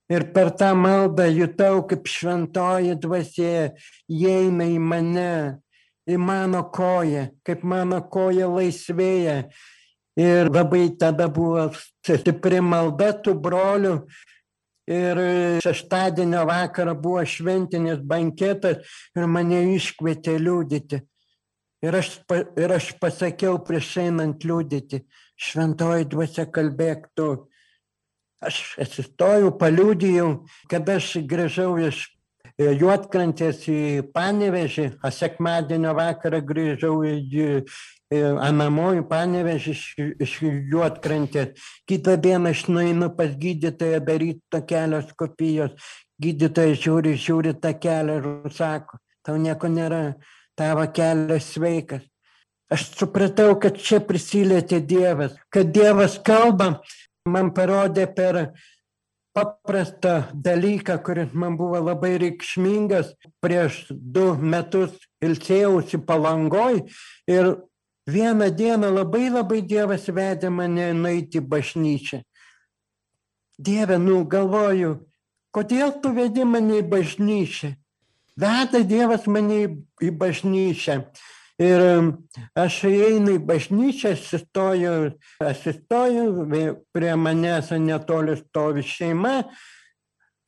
ir 0.08 0.26
per 0.32 0.50
tą 0.58 0.72
maldą 0.76 1.26
jutau, 1.32 1.82
kaip 1.88 2.08
šventoji 2.08 2.96
dvasia 3.00 3.70
įeina 4.10 4.66
į 4.68 4.80
mane, 4.80 5.60
į 6.08 6.18
mano 6.20 6.64
koją, 6.74 7.30
kaip 7.46 7.64
mano 7.64 8.02
koja 8.12 8.50
laisvėja. 8.50 9.44
Ir 10.14 10.46
labai 10.46 10.92
tada 10.94 11.26
buvo 11.26 11.72
stipri 12.06 12.60
malda 12.62 13.10
tų 13.24 13.34
brolių. 13.42 13.96
Ir 14.84 15.18
šeštadienio 15.64 16.42
vakarą 16.46 16.92
buvo 17.00 17.22
šventinis 17.24 18.02
banketas 18.04 18.84
ir 19.16 19.26
mane 19.26 19.62
iškvietė 19.72 20.36
liūdyti. 20.38 21.00
Ir 21.84 21.96
aš, 21.98 22.10
ir 22.60 22.72
aš 22.76 22.92
pasakiau 23.00 23.58
prieš 23.64 23.90
einant 24.04 24.44
liūdyti, 24.44 25.02
šventoji 25.40 26.08
dvasia 26.10 26.46
kalbėk 26.50 27.08
tu. 27.16 27.28
Aš 28.44 28.74
atsistojau, 28.82 29.54
paliūdėjau, 29.56 30.28
kad 30.68 30.88
aš 30.92 31.14
grįžau 31.24 31.78
iš 31.80 32.02
e, 32.58 32.74
Juotkrantės 32.76 33.62
į 33.72 34.04
Panevežį, 34.12 34.90
o 35.00 35.10
sekmadienio 35.14 35.94
vakarą 35.96 36.42
grįžau 36.44 36.98
į, 37.08 37.14
į 38.12 38.20
Anamojų 38.44 39.06
Panevežį 39.08 39.72
iš, 39.72 39.84
iš 40.26 40.36
Juotkrantės. 40.74 41.56
Kitą 41.88 42.18
dieną 42.20 42.52
aš 42.52 42.66
nueinu 42.68 43.08
pas 43.16 43.32
gydytoją 43.32 44.02
daryti 44.04 44.44
to 44.52 44.60
kelios 44.68 45.14
kopijos. 45.16 45.72
Gydytojas 46.20 46.78
žiūri, 46.84 47.16
žiūri 47.18 47.56
tą 47.58 47.72
kelią 47.80 48.20
ir 48.20 48.52
sako, 48.54 49.00
tau 49.24 49.40
nieko 49.40 49.72
nėra 49.72 50.02
tavo 50.54 50.84
kelias 50.94 51.48
sveikas. 51.56 52.04
Aš 52.73 52.87
supratau, 52.97 53.59
kad 53.61 53.76
čia 53.76 54.00
prisilietė 54.00 54.80
Dievas, 54.80 55.35
kad 55.52 55.68
Dievas 55.75 56.16
kalba, 56.25 56.78
man 57.28 57.50
parodė 57.56 58.06
per 58.09 58.38
paprastą 59.35 60.14
dalyką, 60.33 60.97
kuris 61.04 61.35
man 61.35 61.59
buvo 61.59 61.80
labai 61.83 62.14
reikšmingas. 62.23 63.12
Prieš 63.44 63.87
du 63.90 64.33
metus 64.38 64.94
ilsėjausi 65.25 66.00
palangoj 66.06 66.85
ir 67.30 67.50
vieną 68.06 68.50
dieną 68.54 68.92
labai 68.94 69.26
labai 69.33 69.61
Dievas 69.66 70.06
vedė 70.09 70.52
mane 70.54 70.92
nueiti 70.94 71.42
bažnyčią. 71.42 72.23
Dieve, 73.59 73.99
nu 73.99 74.25
galvoju, 74.26 74.97
kodėl 75.54 75.99
tu 76.02 76.14
vedi 76.14 76.47
mane 76.47 76.80
į 76.80 76.88
bažnyčią? 76.90 77.75
Veda 78.35 78.83
Dievas 78.83 79.28
mane 79.30 79.61
į 80.02 80.11
bažnyčią. 80.18 81.02
Ir 81.62 81.80
aš 82.58 82.80
einu 82.88 83.37
į 83.37 83.42
bažnyčią, 83.46 84.16
atsistoju, 84.16 84.94
atsistoju, 85.38 86.25
prie 86.90 87.12
manęs 87.14 87.70
netoli 87.78 88.34
stovi 88.40 88.82
šeima, 88.82 89.37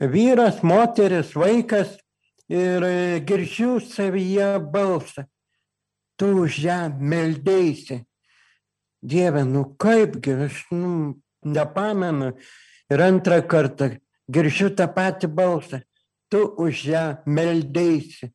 vyras, 0.03 0.65
moteris, 0.67 1.31
vaikas 1.39 1.95
ir 2.51 2.83
e, 2.83 3.21
girdžiu 3.27 3.79
savyje 3.81 4.57
balsą. 4.73 5.27
Tu 6.19 6.33
už 6.43 6.59
ją 6.65 6.81
meldėsi. 6.99 8.01
Dieve, 9.03 9.45
nu 9.45 9.77
kaipgi, 9.79 10.33
aš 10.49 10.65
nu, 10.73 11.15
nepamenu. 11.45 12.33
Ir 12.91 13.03
antrą 13.03 13.43
kartą 13.47 13.93
girdžiu 14.33 14.73
tą 14.75 14.89
patį 14.91 15.31
balsą. 15.31 15.83
Tu 16.33 16.41
už 16.43 16.83
ją 16.91 17.05
meldėsi. 17.27 18.33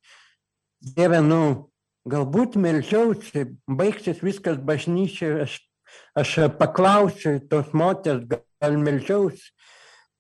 Dieve, 0.81 1.19
nu, 1.25 1.70
galbūt 2.09 2.57
melžiausi, 2.57 3.45
baigsis 3.69 4.21
viskas 4.23 4.57
bažnyčiai, 4.57 5.45
aš, 5.45 5.57
aš 6.17 6.35
paklausiu 6.59 7.39
tos 7.49 7.73
moters, 7.73 8.23
gal 8.29 8.77
melžiausi. 8.77 9.51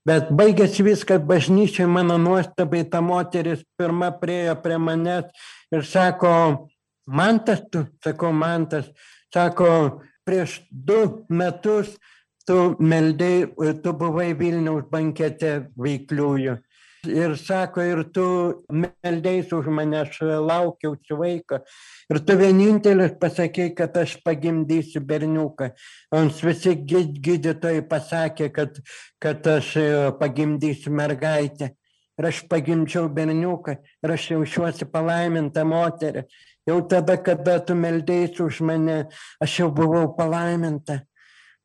Bet 0.05 0.31
baigėsi 0.33 0.81
viskas 0.81 1.21
bažnyčiai, 1.21 1.85
mano 1.85 2.17
nuostabai, 2.17 2.81
ta 2.89 3.03
moteris 3.05 3.61
pirma 3.77 4.09
priejo 4.17 4.55
prie 4.63 4.79
manęs 4.81 5.29
ir 5.69 5.85
sako, 5.85 6.31
mantas 7.05 7.61
tu, 7.69 7.85
sakau, 8.01 8.31
mantas, 8.33 8.89
sako, 9.33 10.01
prieš 10.25 10.61
du 10.71 11.25
metus 11.29 11.93
tu 12.47 12.75
meldei, 12.79 13.45
tu 13.83 13.93
buvai 13.93 14.31
Vilniaus 14.37 14.87
bankete 14.89 15.67
veikliųjų. 15.77 16.57
Ir 17.09 17.31
sako, 17.33 17.81
ir 17.81 17.99
tu 18.13 18.23
meldėjai 18.69 19.47
už 19.57 19.69
mane, 19.73 20.03
aš 20.03 20.19
laukiausi 20.21 21.15
vaiką. 21.17 21.57
Ir 22.13 22.19
tu 22.21 22.35
vienintelis 22.37 23.15
pasakėjai, 23.17 23.71
kad 23.79 23.97
aš 23.97 24.19
pagimdysiu 24.21 25.01
berniuką. 25.09 25.71
Mums 26.13 26.43
visi 26.45 26.75
gydytojai 26.77 27.81
pasakė, 27.89 28.51
kad, 28.53 28.77
kad 29.17 29.49
aš 29.49 29.73
e, 29.81 29.87
pagimdysiu 30.21 30.93
mergaitę. 30.93 31.73
Ir 32.21 32.29
aš 32.29 32.43
pagimdžiau 32.51 33.09
berniuką. 33.09 33.79
Ir 34.05 34.13
aš 34.13 34.31
jaučiuosi 34.35 34.85
palaiminta 34.93 35.65
moterį. 35.65 36.27
Jau 36.69 36.83
tada, 36.85 37.17
kada 37.17 37.57
tu 37.65 37.73
meldėjai 37.73 38.45
už 38.45 38.61
mane, 38.61 39.07
aš 39.41 39.63
jau 39.63 39.71
buvau 39.73 40.11
palaiminta. 40.13 41.01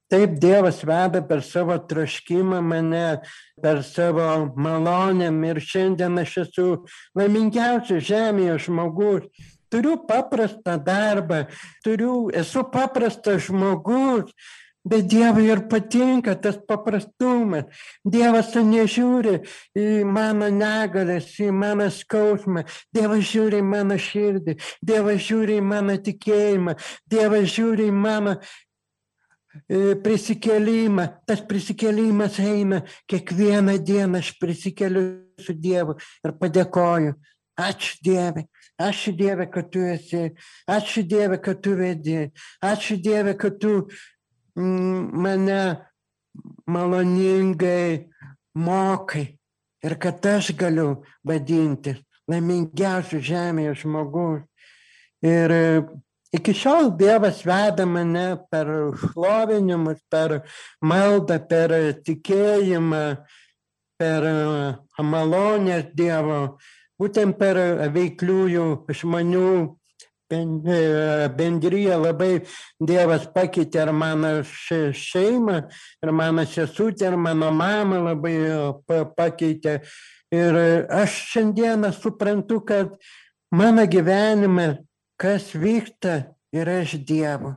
Taip 0.06 0.36
Dievas 0.38 0.84
veda 0.86 1.18
per 1.26 1.40
savo 1.42 1.74
troškimą 1.90 2.60
mane, 2.62 3.22
per 3.62 3.80
savo 3.82 4.28
malonėm 4.54 5.40
ir 5.48 5.58
šiandien 5.58 6.20
aš 6.22 6.36
esu 6.44 6.66
laimingiausias 7.18 8.06
žemėje 8.06 8.60
žmogus. 8.68 9.26
Turiu 9.66 9.96
paprastą 10.06 10.76
darbą, 10.78 11.48
turiu, 11.82 12.28
esu 12.30 12.62
paprastas 12.70 13.48
žmogus, 13.48 14.30
bet 14.86 15.08
Dievui 15.10 15.48
ir 15.50 15.64
patinka 15.66 16.36
tas 16.38 16.60
paprastumas. 16.68 17.66
Dievas 18.06 18.52
nežiūri 18.54 19.40
į 19.74 20.04
mano 20.06 20.52
negalės, 20.54 21.32
į 21.42 21.50
mano 21.50 21.88
skausmą. 21.90 22.62
Dievas 22.94 23.26
žiūri 23.26 23.58
į 23.58 23.66
mano 23.66 23.98
širdį, 23.98 24.54
Dievas 24.86 25.26
žiūri 25.26 25.58
į 25.58 25.66
mano 25.66 25.98
tikėjimą, 25.98 26.76
Dievas 27.10 27.50
žiūri 27.56 27.90
į 27.90 27.96
mano 28.06 28.36
prisikėlimą, 30.04 31.06
tas 31.28 31.42
prisikėlimas 31.48 32.40
eina, 32.42 32.82
kiekvieną 33.10 33.78
dieną 33.78 34.20
aš 34.22 34.34
prisikeliu 34.40 35.06
su 35.40 35.54
Dievu 35.54 35.96
ir 36.24 36.36
padėkoju. 36.40 37.16
Ačiū 37.56 38.02
Dieve, 38.04 38.42
ačiū 38.76 39.14
Dieve, 39.16 39.46
kad 39.48 39.70
tu 39.72 39.80
esi, 39.80 40.26
ačiū 40.68 41.06
Dieve, 41.08 41.38
kad 41.40 41.62
tu 41.64 41.72
vedi, 41.78 42.26
ačiū 42.60 42.98
Dieve, 43.00 43.32
kad 43.40 43.56
tu 43.60 43.86
mm, 44.58 45.16
mane 45.24 45.62
maloningai 46.68 48.10
mokai 48.60 49.24
ir 49.84 49.94
kad 50.00 50.26
aš 50.26 50.52
galiu 50.58 51.02
vadinti 51.24 51.96
laimingiausiu 52.28 53.22
žemėje 53.22 53.74
žmogus. 53.82 54.44
Ir 55.24 55.52
Iki 56.36 56.52
šiol 56.52 56.90
Dievas 56.98 57.40
veda 57.46 57.86
mane 57.88 58.26
per 58.50 58.68
šlovinimus, 59.00 60.02
per 60.10 60.40
maldą, 60.84 61.38
per 61.48 61.72
tikėjimą, 62.04 63.04
per 63.96 64.26
malonės 65.00 65.86
Dievo, 65.96 66.40
būtent 67.00 67.38
per 67.40 67.60
veikliųjų 67.94 68.66
žmonių 69.00 69.50
bendryje 71.38 71.96
labai 72.02 72.32
Dievas 72.82 73.28
pakeitė 73.32 73.86
ir 73.86 73.92
mano 73.94 74.32
šeimą, 74.44 75.60
ir 76.02 76.12
mano 76.12 76.44
sesutę, 76.44 77.06
ir 77.06 77.16
mano 77.16 77.52
mamą 77.54 78.02
labai 78.10 78.36
pakeitė. 79.16 79.78
Ir 80.34 80.58
aš 80.90 81.20
šiandieną 81.30 81.92
suprantu, 81.94 82.60
kad 82.66 82.98
mano 83.54 83.86
gyvenime 83.86 84.85
kas 85.16 85.54
vyksta 85.54 86.34
yra 86.52 86.80
iš 86.84 86.96
Dievo. 87.08 87.56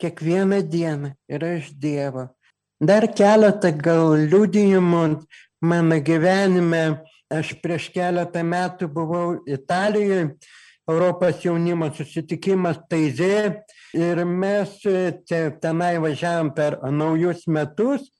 Kiekvieną 0.00 0.62
dieną 0.66 1.12
yra 1.28 1.56
iš 1.58 1.72
Dievo. 1.78 2.28
Dar 2.82 3.06
keletą 3.14 3.70
gal 3.78 4.16
liudijimų 4.26 5.04
mano 5.62 5.98
gyvenime. 6.02 7.02
Aš 7.32 7.54
prieš 7.62 7.86
keletą 7.94 8.42
metų 8.44 8.90
buvau 8.92 9.38
Italijoje, 9.48 10.34
Europos 10.90 11.38
jaunimo 11.40 11.86
susitikimas 11.94 12.82
Taizė 12.90 13.62
ir 13.96 14.20
mes 14.26 14.74
tenai 15.62 15.94
važiavom 16.02 16.50
per 16.52 16.76
naujus 16.92 17.46
metus. 17.46 18.10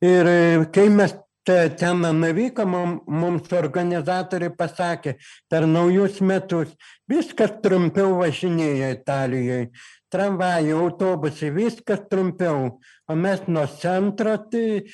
Ir 0.00 0.30
kai 0.72 0.86
mes 0.92 1.12
ten 1.46 2.02
nuvyko, 2.20 2.64
mums 2.66 3.52
organizatoriai 3.54 4.54
pasakė, 4.58 5.16
per 5.50 5.66
naujus 5.70 6.20
metus 6.20 6.72
viskas 7.08 7.54
trumpiau 7.62 8.16
važinėjo 8.20 8.90
Italijoje. 8.96 9.68
Tramvajai, 10.10 10.74
autobusai, 10.74 11.50
viskas 11.54 12.02
trumpiau. 12.10 12.78
O 13.08 13.14
mes 13.14 13.46
nuo 13.46 13.66
centro 13.80 14.36
tai 14.50 14.84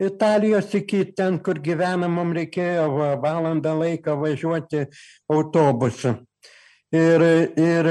Italijos 0.00 0.74
iki 0.74 1.04
ten, 1.16 1.38
kur 1.38 1.60
gyvenam, 1.62 2.16
mums 2.18 2.36
reikėjo 2.40 2.88
valandą 3.22 3.76
laiką 3.78 4.16
važiuoti 4.20 4.86
autobusu. 5.30 6.16
Ir, 6.94 7.22
ir, 7.58 7.86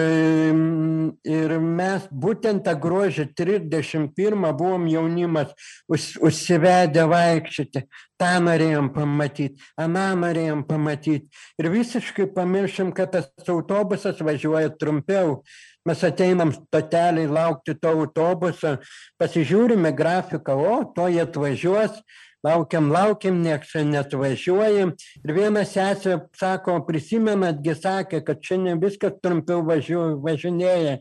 ir 1.28 1.54
mes 1.60 2.06
būtent 2.08 2.63
tą 2.63 2.72
gruožį 2.80 3.26
31 3.36 4.46
buvom 4.56 4.86
jaunimas 4.88 5.52
už, 5.92 6.13
užsivedę 6.24 7.04
vaikščioti. 7.12 7.84
tą 8.24 8.39
norėjom 8.39 8.88
pamatyti, 8.96 9.60
aną 9.76 10.13
norėjom 10.22 10.63
pamatyti. 10.68 11.28
Ir 11.60 11.70
visiškai 11.74 12.30
pamiršim, 12.36 12.94
kad 12.96 13.12
tas 13.12 13.50
autobusas 13.52 14.22
važiuoja 14.24 14.72
trumpiau. 14.80 15.42
Mes 15.84 16.04
ateinam 16.08 16.54
stoteliai 16.56 17.28
laukti 17.28 17.76
to 17.76 17.92
autobuso, 17.92 18.78
pasižiūrime 19.20 19.92
grafiką, 19.92 20.56
o 20.56 20.78
to 20.96 21.10
jie 21.12 21.26
atvažiuos, 21.26 22.00
laukiam, 22.44 22.92
laukiam, 22.94 23.42
nieks 23.44 23.74
netvažiuoja. 23.88 24.90
Ir 25.24 25.36
viena 25.36 25.66
sesė 25.68 26.20
sako, 26.40 26.80
prisimenatgi 26.88 27.76
sakė, 27.80 28.24
kad 28.26 28.42
šiandien 28.44 28.82
viskas 28.84 29.20
trumpiau 29.24 29.64
važiu, 29.68 30.14
važinėja. 30.24 31.00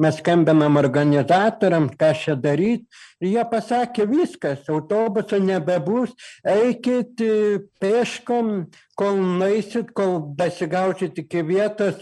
Mes 0.00 0.16
skambinam 0.18 0.78
organizatoriam, 0.80 1.86
ką 2.00 2.10
čia 2.16 2.34
daryti. 2.40 2.88
Ir 3.20 3.34
jie 3.34 3.42
pasakė, 3.50 4.06
viskas, 4.08 4.64
autobuso 4.72 5.38
nebebus, 5.38 6.14
eikit 6.48 7.20
e, 7.22 7.60
pėškom, 7.82 8.48
kol 8.98 9.20
naisit, 9.38 9.92
kol 9.94 10.32
dasigausit 10.38 11.20
iki 11.22 11.44
vietos. 11.46 12.00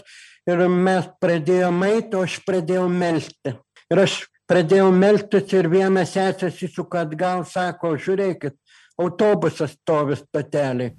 Ir 0.49 0.63
mes 0.71 1.05
pradėjome 1.21 1.91
eiti, 1.97 2.17
o 2.17 2.23
aš 2.25 2.39
pradėjau 2.47 2.87
melsti. 2.89 3.53
Ir 3.91 4.01
aš 4.07 4.15
pradėjau 4.49 4.89
melstis 4.95 5.53
ir 5.53 5.69
viena 5.71 6.07
sesė 6.07 6.49
įsuka 6.49 7.05
atgal, 7.05 7.43
sako, 7.47 7.93
žiūrėkit, 8.01 8.55
autobusas 9.01 9.75
stovi 9.79 10.19
stotelėje. 10.19 10.95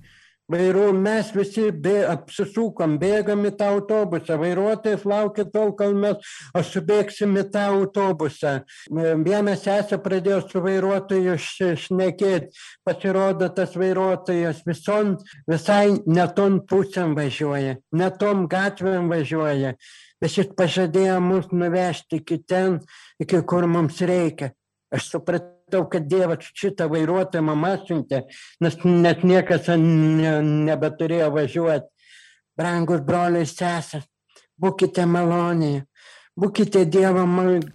Vairu, 0.53 0.89
mes 0.93 1.29
visi 1.33 1.69
bė, 1.71 2.03
apsisukom, 2.13 2.97
bėgam 3.01 3.45
į 3.47 3.53
tą 3.57 3.69
autobusą, 3.77 4.37
vairuotojas 4.41 5.05
laukia 5.09 5.47
tol, 5.49 5.71
kol 5.79 5.95
mes 5.97 6.33
subėgsim 6.69 7.37
į 7.41 7.45
tą 7.55 7.63
autobusą. 7.77 8.53
Vienas 8.91 9.63
sesė 9.65 10.01
pradėjo 10.03 10.41
su 10.49 10.63
vairuotoju 10.65 11.39
šnekėti, 11.85 12.51
pasirodo 12.85 13.49
tas 13.55 13.79
vairuotojas 13.79 14.65
vison, 14.67 15.15
visai 15.49 16.03
netom 16.11 16.61
pusėm 16.69 17.15
važiuoja, 17.17 17.79
netom 18.03 18.45
gatvėm 18.51 19.09
važiuoja, 19.15 19.77
bet 20.21 20.37
jis 20.37 20.53
pažadėjo 20.59 21.17
mus 21.23 21.49
nuvežti 21.55 22.21
iki 22.21 22.43
ten, 22.43 22.83
iki 23.23 23.41
kur 23.47 23.71
mums 23.71 24.03
reikia. 24.05 24.53
Aš 24.93 25.15
supratau 25.15 25.52
supratau, 25.73 25.89
kad 25.91 26.09
Dievas 26.09 26.45
šitą 26.55 26.89
vairuotoją 26.91 27.43
mama 27.43 27.77
siuntė, 27.87 28.27
nes 28.61 28.77
net 28.85 29.25
niekas 29.25 29.69
ne, 29.79 30.43
nebeturėjo 30.43 31.31
važiuoti. 31.33 31.89
Brangus 32.57 33.01
broliai 33.01 33.47
sesės, 33.47 34.05
būkite 34.61 35.07
malonėje, 35.07 35.87
būkite 36.37 36.85
Dievo 36.85 37.25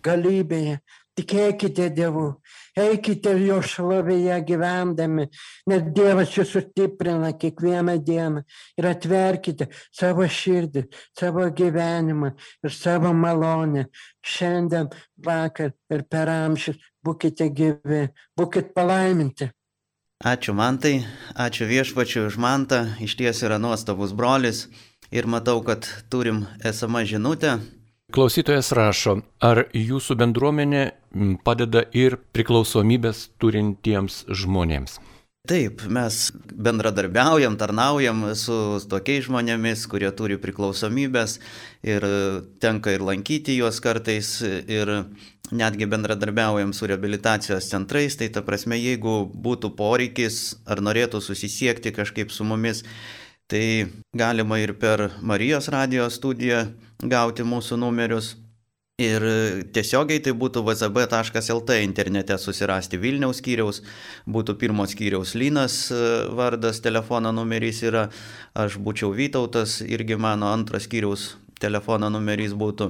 galybėje, 0.04 0.80
tikėkite 1.18 1.90
Dievu, 1.90 2.38
eikite 2.78 3.34
jo 3.42 3.58
šlovėje 3.66 4.38
gyvendami, 4.48 5.28
nes 5.70 5.86
Dievas 5.96 6.34
jūs 6.36 6.54
sustiprina 6.56 7.34
kiekvieną 7.40 7.98
dieną 8.06 8.44
ir 8.78 8.90
atverkite 8.92 9.70
savo 9.92 10.28
širdį, 10.28 10.88
savo 11.18 11.48
gyvenimą 11.50 12.34
ir 12.64 12.76
savo 12.76 13.14
malonę. 13.14 13.88
Šiandien, 14.28 14.90
vakar 15.24 15.74
ir 15.94 16.04
per 16.10 16.32
amžius 16.32 16.82
būkite 17.06 17.50
gyvi, 17.56 18.08
būkite 18.38 18.74
palaiminti. 18.76 19.52
Ačiū 20.26 20.56
mantai, 20.58 21.06
ačiū 21.38 21.68
viešpačiu 21.70 22.26
už 22.26 22.40
mantą, 22.42 22.88
iš 22.98 23.14
ties 23.20 23.44
yra 23.46 23.60
nuostabus 23.62 24.16
brolis 24.18 24.66
ir 25.14 25.30
matau, 25.30 25.62
kad 25.62 25.86
turim 26.10 26.48
esamą 26.66 27.06
žinutę. 27.06 27.60
Klausytojas 28.08 28.70
rašo, 28.72 29.18
ar 29.44 29.66
jūsų 29.76 30.16
bendruomenė 30.22 30.84
padeda 31.44 31.82
ir 31.92 32.16
priklausomybės 32.32 33.26
turintiems 33.36 34.22
žmonėms? 34.32 34.94
Taip, 35.48 35.84
mes 35.92 36.20
bendradarbiaujam, 36.56 37.58
tarnaujam 37.60 38.24
su 38.40 38.56
tokiais 38.88 39.28
žmonėmis, 39.28 39.84
kurie 39.92 40.08
turi 40.16 40.40
priklausomybės 40.40 41.38
ir 41.84 42.08
tenka 42.64 42.96
ir 42.96 43.04
lankyti 43.04 43.60
juos 43.60 43.84
kartais 43.84 44.32
ir 44.48 44.94
netgi 45.52 45.92
bendradarbiaujam 45.92 46.72
su 46.72 46.88
rehabilitacijos 46.88 47.68
centrais, 47.68 48.16
tai 48.16 48.32
ta 48.32 48.40
prasme, 48.44 48.80
jeigu 48.80 49.20
būtų 49.36 49.76
poreikis 49.76 50.62
ar 50.64 50.80
norėtų 50.80 51.20
susisiekti 51.28 51.92
kažkaip 51.96 52.32
su 52.32 52.48
mumis, 52.48 52.86
Tai 53.48 53.88
galima 54.12 54.60
ir 54.60 54.74
per 54.76 55.06
Marijos 55.24 55.70
radio 55.72 56.10
studiją 56.12 56.66
gauti 57.00 57.46
mūsų 57.48 57.78
numerius. 57.80 58.34
Ir 58.98 59.22
tiesiogiai 59.78 60.20
tai 60.26 60.34
būtų 60.34 60.64
vzb.lt 60.66 61.76
internete 61.86 62.34
susirasti 62.42 62.98
Vilniaus 62.98 63.38
skyriaus, 63.44 63.84
būtų 64.26 64.56
pirmos 64.58 64.96
skyriaus 64.96 65.36
Lynas 65.38 65.76
e, 65.94 66.00
vardas, 66.34 66.82
telefono 66.82 67.30
numerys 67.32 67.84
yra, 67.86 68.08
aš 68.58 68.80
būčiau 68.82 69.12
Vytautas, 69.14 69.84
irgi 69.86 70.18
mano 70.18 70.50
antras 70.50 70.90
skyriaus 70.90 71.36
telefono 71.62 72.10
numerys 72.10 72.58
būtų 72.58 72.90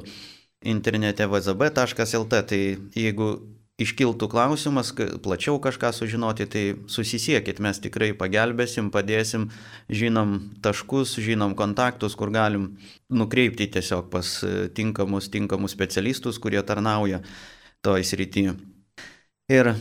internete 0.64 1.28
vzb.lt. 1.28 2.42
Tai 2.48 2.62
jeigu 2.96 3.30
iškiltų 3.78 4.28
klausimas, 4.32 4.90
plačiau 5.24 5.60
kažką 5.62 5.92
sužinoti, 5.94 6.48
tai 6.50 6.64
susisiekit, 6.90 7.60
mes 7.62 7.78
tikrai 7.82 8.10
pagelbėsim, 8.18 8.90
padėsim, 8.94 9.50
žinom 9.90 10.38
taškus, 10.66 11.18
žinom 11.22 11.54
kontaktus, 11.58 12.18
kur 12.18 12.34
galim 12.34 12.72
nukreipti 13.14 13.70
tiesiog 13.74 14.10
pas 14.14 14.32
e, 14.44 14.70
tinkamus, 14.74 15.30
tinkamus 15.34 15.78
specialistus, 15.78 16.42
kurie 16.42 16.64
tarnauja 16.66 17.22
toj 17.86 18.02
srity. 18.02 18.50
Ir 19.54 19.76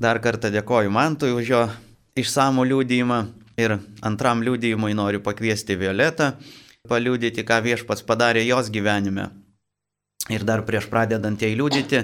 dar 0.00 0.18
kartą 0.20 0.50
dėkoju 0.50 0.90
Mantui 0.90 1.30
už 1.32 1.52
jo 1.54 1.62
išsamų 2.18 2.66
liūdėjimą 2.72 3.20
ir 3.62 3.78
antram 4.02 4.42
liūdėjimui 4.42 4.90
noriu 4.98 5.22
pakviesti 5.22 5.78
Violetą, 5.78 6.32
paliūdyti, 6.90 7.46
ką 7.46 7.62
viešpats 7.62 8.02
padarė 8.08 8.42
jos 8.48 8.72
gyvenime. 8.74 9.30
Ir 10.28 10.44
dar 10.44 10.60
prieš 10.68 10.90
pradedant 10.92 11.40
jai 11.40 11.54
liūdyti, 11.56 12.02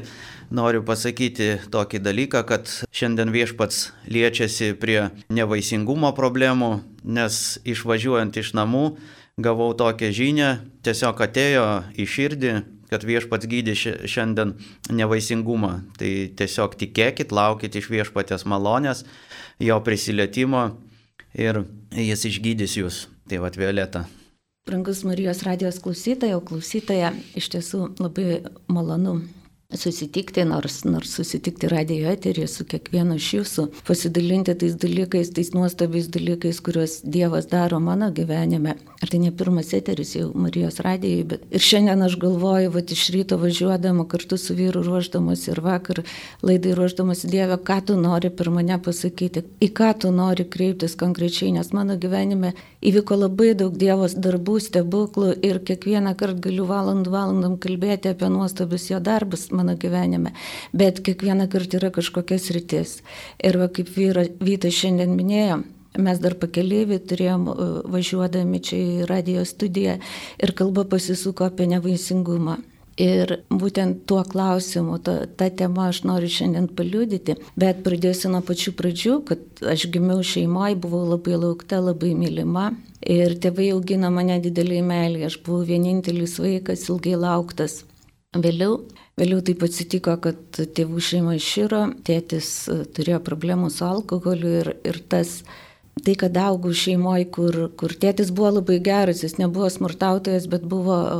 noriu 0.56 0.80
pasakyti 0.86 1.58
tokį 1.70 2.00
dalyką, 2.00 2.40
kad 2.48 2.70
šiandien 2.96 3.30
viešpats 3.34 3.90
liečiasi 4.08 4.72
prie 4.80 5.10
nevaisingumo 5.28 6.14
problemų, 6.16 6.70
nes 7.04 7.58
išvažiuojant 7.68 8.40
iš 8.40 8.54
namų 8.56 8.86
gavau 9.36 9.74
tokią 9.76 10.10
žinią, 10.16 10.50
tiesiog 10.86 11.20
atėjo 11.20 11.66
į 11.92 12.08
širdį, 12.08 12.52
kad 12.90 13.04
viešpats 13.04 13.48
gydė 13.50 13.74
šiandien 14.08 14.54
nevaisingumą. 14.88 15.72
Tai 16.00 16.12
tiesiog 16.40 16.78
tikėkit, 16.80 17.34
laukit 17.36 17.76
iš 17.76 17.90
viešpatės 17.92 18.46
malonės, 18.48 19.04
jo 19.60 19.76
prisilietimo 19.84 20.70
ir 21.36 21.66
jis 21.92 22.30
išgydys 22.32 22.78
jūs. 22.80 23.02
Tai 23.28 23.42
va, 23.42 23.52
Violeta. 23.52 24.06
Brangus 24.66 25.04
Marijos 25.04 25.42
radijos 25.46 25.76
klausytojo, 25.78 26.40
klausytoja, 26.42 27.12
iš 27.38 27.46
tiesų 27.54 27.84
labai 28.02 28.40
malonu 28.66 29.20
susitikti, 29.74 30.44
nors, 30.44 30.84
nors 30.84 31.10
susitikti 31.18 31.68
radio 31.68 32.10
eterį 32.12 32.46
su 32.50 32.64
kiekvienu 32.68 33.16
iš 33.18 33.30
jūsų, 33.34 33.64
pasidalinti 33.88 34.54
tais 34.54 34.76
dalykais, 34.78 35.32
tais 35.34 35.50
nuostabiais 35.54 36.06
dalykais, 36.12 36.60
kuriuos 36.62 37.00
Dievas 37.02 37.48
daro 37.50 37.80
mano 37.82 38.12
gyvenime. 38.14 38.76
Ar 39.02 39.10
tai 39.12 39.18
ne 39.20 39.32
pirmas 39.34 39.74
eteris 39.76 40.14
jau 40.16 40.30
Marijos 40.38 40.78
radijai, 40.84 41.24
bet 41.28 41.42
ir 41.52 41.60
šiandien 41.60 42.00
aš 42.06 42.14
galvoju, 42.22 42.70
va 42.72 42.80
iš 42.80 43.02
ryto 43.12 43.36
važiuodama 43.42 44.06
kartu 44.08 44.38
su 44.40 44.54
vyru 44.56 44.84
ruoždamas 44.86 45.42
ir 45.50 45.60
vakar 45.60 46.00
laidai 46.46 46.72
ruoždamas 46.78 47.26
Dievę, 47.26 47.58
ką 47.58 47.80
tu 47.90 47.98
nori 48.00 48.30
per 48.30 48.50
mane 48.54 48.78
pasakyti, 48.82 49.42
į 49.60 49.68
ką 49.76 49.90
tu 50.00 50.12
nori 50.14 50.46
kreiptis 50.48 50.96
konkrečiai, 50.96 51.52
nes 51.58 51.72
mano 51.76 51.98
gyvenime 52.00 52.54
įvyko 52.86 53.18
labai 53.18 53.50
daug 53.58 53.76
Dievos 53.76 54.14
darbų, 54.14 54.56
stebuklų 54.62 55.34
ir 55.44 55.60
kiekvieną 55.66 56.14
kartą 56.16 56.46
galiu 56.48 56.64
valandų 56.70 57.12
valandam 57.12 57.58
kalbėti 57.60 58.14
apie 58.14 58.30
nuostabius 58.32 58.88
jo 58.92 59.02
darbus 59.02 59.48
mano 59.56 59.76
gyvenime, 59.80 60.34
bet 60.76 61.00
kiekvieną 61.06 61.48
kartą 61.52 61.80
yra 61.80 61.90
kažkokias 61.94 62.50
rytis. 62.56 63.00
Ir 63.42 63.58
va, 63.62 63.70
kaip 63.72 63.90
vyra, 63.96 64.26
Vytas 64.42 64.76
šiandien 64.76 65.16
minėjo, 65.16 65.62
mes 65.98 66.20
dar 66.22 66.36
pakeliaivi 66.38 67.00
turėjom 67.08 67.50
e, 67.50 67.66
važiuodami 67.96 68.62
čia 68.62 68.78
į 68.78 69.10
radio 69.10 69.44
studiją 69.48 69.98
ir 70.42 70.56
kalba 70.56 70.86
pasisuko 70.88 71.48
apie 71.48 71.68
nevaisingumą. 71.72 72.58
Ir 72.96 73.42
būtent 73.52 74.06
tuo 74.08 74.22
klausimu, 74.24 74.96
ta, 75.04 75.26
ta 75.28 75.50
tema 75.52 75.90
aš 75.90 76.00
noriu 76.08 76.30
šiandien 76.32 76.70
paliudyti, 76.78 77.34
bet 77.60 77.82
pradėsiu 77.84 78.30
nuo 78.32 78.40
pačių 78.40 78.72
pradžių, 78.78 79.16
kad 79.28 79.64
aš 79.74 79.84
gimiau 79.92 80.22
šeimoje, 80.24 80.78
buvau 80.80 81.02
labai 81.10 81.36
laukta, 81.42 81.82
labai 81.84 82.14
mylima. 82.16 82.70
Ir 83.04 83.36
tėvai 83.36 83.68
augino 83.74 84.08
mane 84.10 84.38
dideliai 84.40 84.80
meilį, 84.80 85.26
aš 85.28 85.36
buvau 85.44 85.66
vienintelis 85.68 86.38
vaikas, 86.40 86.88
ilgai 86.88 87.18
lauktas. 87.20 87.82
Vėliau 88.44 88.80
Vėliau 89.16 89.40
taip 89.40 89.62
atsitiko, 89.64 90.12
kad 90.20 90.58
tėvų 90.76 91.00
šeima 91.00 91.38
iširo, 91.38 91.86
tėtis 92.04 92.50
e, 92.68 92.82
turėjo 92.92 93.22
problemų 93.24 93.70
su 93.72 93.86
alkoholiu 93.86 94.50
ir, 94.58 94.68
ir 94.84 94.98
tas, 95.08 95.38
tai 96.04 96.18
kad 96.20 96.36
augau 96.36 96.74
šeimoje, 96.76 97.30
kur, 97.32 97.56
kur 97.80 97.96
tėtis 97.96 98.28
buvo 98.28 98.58
labai 98.58 98.76
geras, 98.84 99.24
jis 99.24 99.38
nebuvo 99.40 99.70
smurtautojas, 99.72 100.50
bet 100.52 100.68
buvo 100.68 101.00
e, 101.00 101.16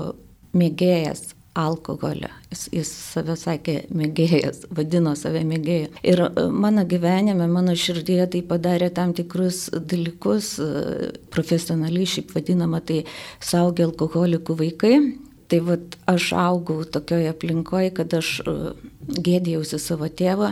mėgėjas 0.61 1.31
alkoholio. 1.57 2.29
Jis, 2.53 2.69
jis 2.83 2.93
save 3.15 3.39
sakė 3.41 3.79
mėgėjas, 3.97 4.67
vadino 4.77 5.17
save 5.17 5.41
mėgėju. 5.49 5.95
Ir 6.05 6.27
e, 6.27 6.49
mano 6.53 6.85
gyvenime, 6.85 7.49
mano 7.49 7.73
širdėje 7.73 8.29
tai 8.37 8.45
padarė 8.45 8.93
tam 8.93 9.17
tikrus 9.17 9.71
dalykus, 9.73 10.59
profesionaliai 11.33 12.13
šiaip 12.19 12.37
vadinama, 12.37 12.85
tai 12.85 13.07
saugia 13.41 13.89
alkoholikų 13.89 14.65
vaikai. 14.67 14.99
Tai 15.47 15.61
vad 15.63 15.97
aš 16.11 16.33
augau 16.33 16.85
tokioje 16.85 17.31
aplinkoje, 17.31 17.93
kad 17.95 18.15
aš 18.19 18.31
e, 18.43 18.55
gėdėjausi 19.07 19.79
savo 19.79 20.09
tėvą, 20.11 20.49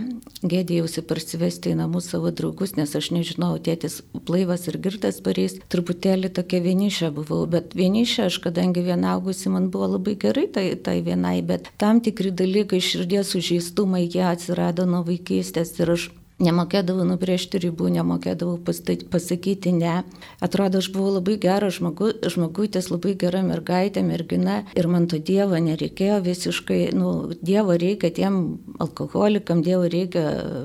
gėdėjausi 0.47 1.03
parsivesti 1.09 1.73
į 1.73 1.79
namus 1.81 2.13
savo 2.13 2.31
draugus, 2.31 2.77
nes 2.79 2.95
aš 2.95 3.11
nežinau, 3.17 3.57
tėtis 3.59 4.01
blaivas 4.15 4.69
ir 4.71 4.79
girtas 4.85 5.19
pareis, 5.25 5.57
truputėlį 5.75 6.31
tokia 6.39 6.63
vienišė 6.63 7.11
buvau, 7.17 7.43
bet 7.51 7.75
vienišė 7.75 8.29
aš, 8.29 8.39
kadangi 8.47 8.87
viena 8.87 9.17
augusi, 9.17 9.51
man 9.51 9.71
buvo 9.75 9.91
labai 9.97 10.15
gerai 10.27 10.47
tai, 10.47 10.69
tai 10.79 11.01
vienai, 11.03 11.41
bet 11.43 11.73
tam 11.83 11.99
tikri 12.05 12.31
dalykai 12.31 12.79
širdies 12.79 13.35
sužeistumai, 13.35 14.07
jie 14.07 14.23
atsirado 14.31 14.87
nuo 14.87 15.03
vaikystės 15.09 15.75
ir 15.81 15.97
aš 15.97 16.11
Nemokėdavau 16.43 17.05
nubrėžti 17.07 17.61
ribų, 17.63 17.93
nemokėdavau 17.95 18.57
pasakyti 18.67 19.71
ne. 19.71 20.01
Atrodo, 20.43 20.81
aš 20.83 20.89
buvau 20.91 21.13
labai 21.21 21.37
geras 21.39 21.77
žmogu, 21.77 22.09
žmogutės, 22.27 22.89
labai 22.91 23.13
gera 23.15 23.39
mergaitė, 23.47 24.03
mergina 24.03 24.65
ir 24.75 24.89
man 24.91 25.07
to 25.07 25.21
Dievo 25.23 25.61
nereikėjo 25.63 26.17
visiškai, 26.25 26.81
nu, 26.99 27.13
Dievo 27.39 27.77
reikia 27.79 28.11
tiem 28.17 28.41
alkoholikam, 28.83 29.63
Dievo 29.63 29.87
reikia 29.87 30.25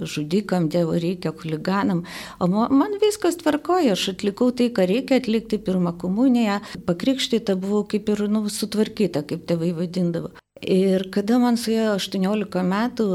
žudikam, 0.10 0.72
Dievo 0.74 0.98
reikia 0.98 1.36
huliganam, 1.38 2.02
o 2.42 2.50
man 2.50 2.98
viskas 3.04 3.38
tvarkoja, 3.38 3.94
aš 3.94 4.16
atlikau 4.16 4.50
tai, 4.50 4.72
ką 4.74 4.90
reikia 4.90 5.22
atlikti 5.22 5.62
pirmą 5.62 5.94
komuniją, 6.02 6.64
pakrikštyta 6.90 7.54
buvau 7.62 7.86
kaip 7.86 8.10
ir 8.10 8.26
nu, 8.26 8.42
sutvarkyta, 8.50 9.22
kaip 9.22 9.46
tėvai 9.46 9.76
vadindavo. 9.78 10.34
Ir 10.66 11.06
kada 11.14 11.38
man 11.40 11.62
suėjo 11.62 11.94
18 12.02 12.66
metų, 12.74 13.06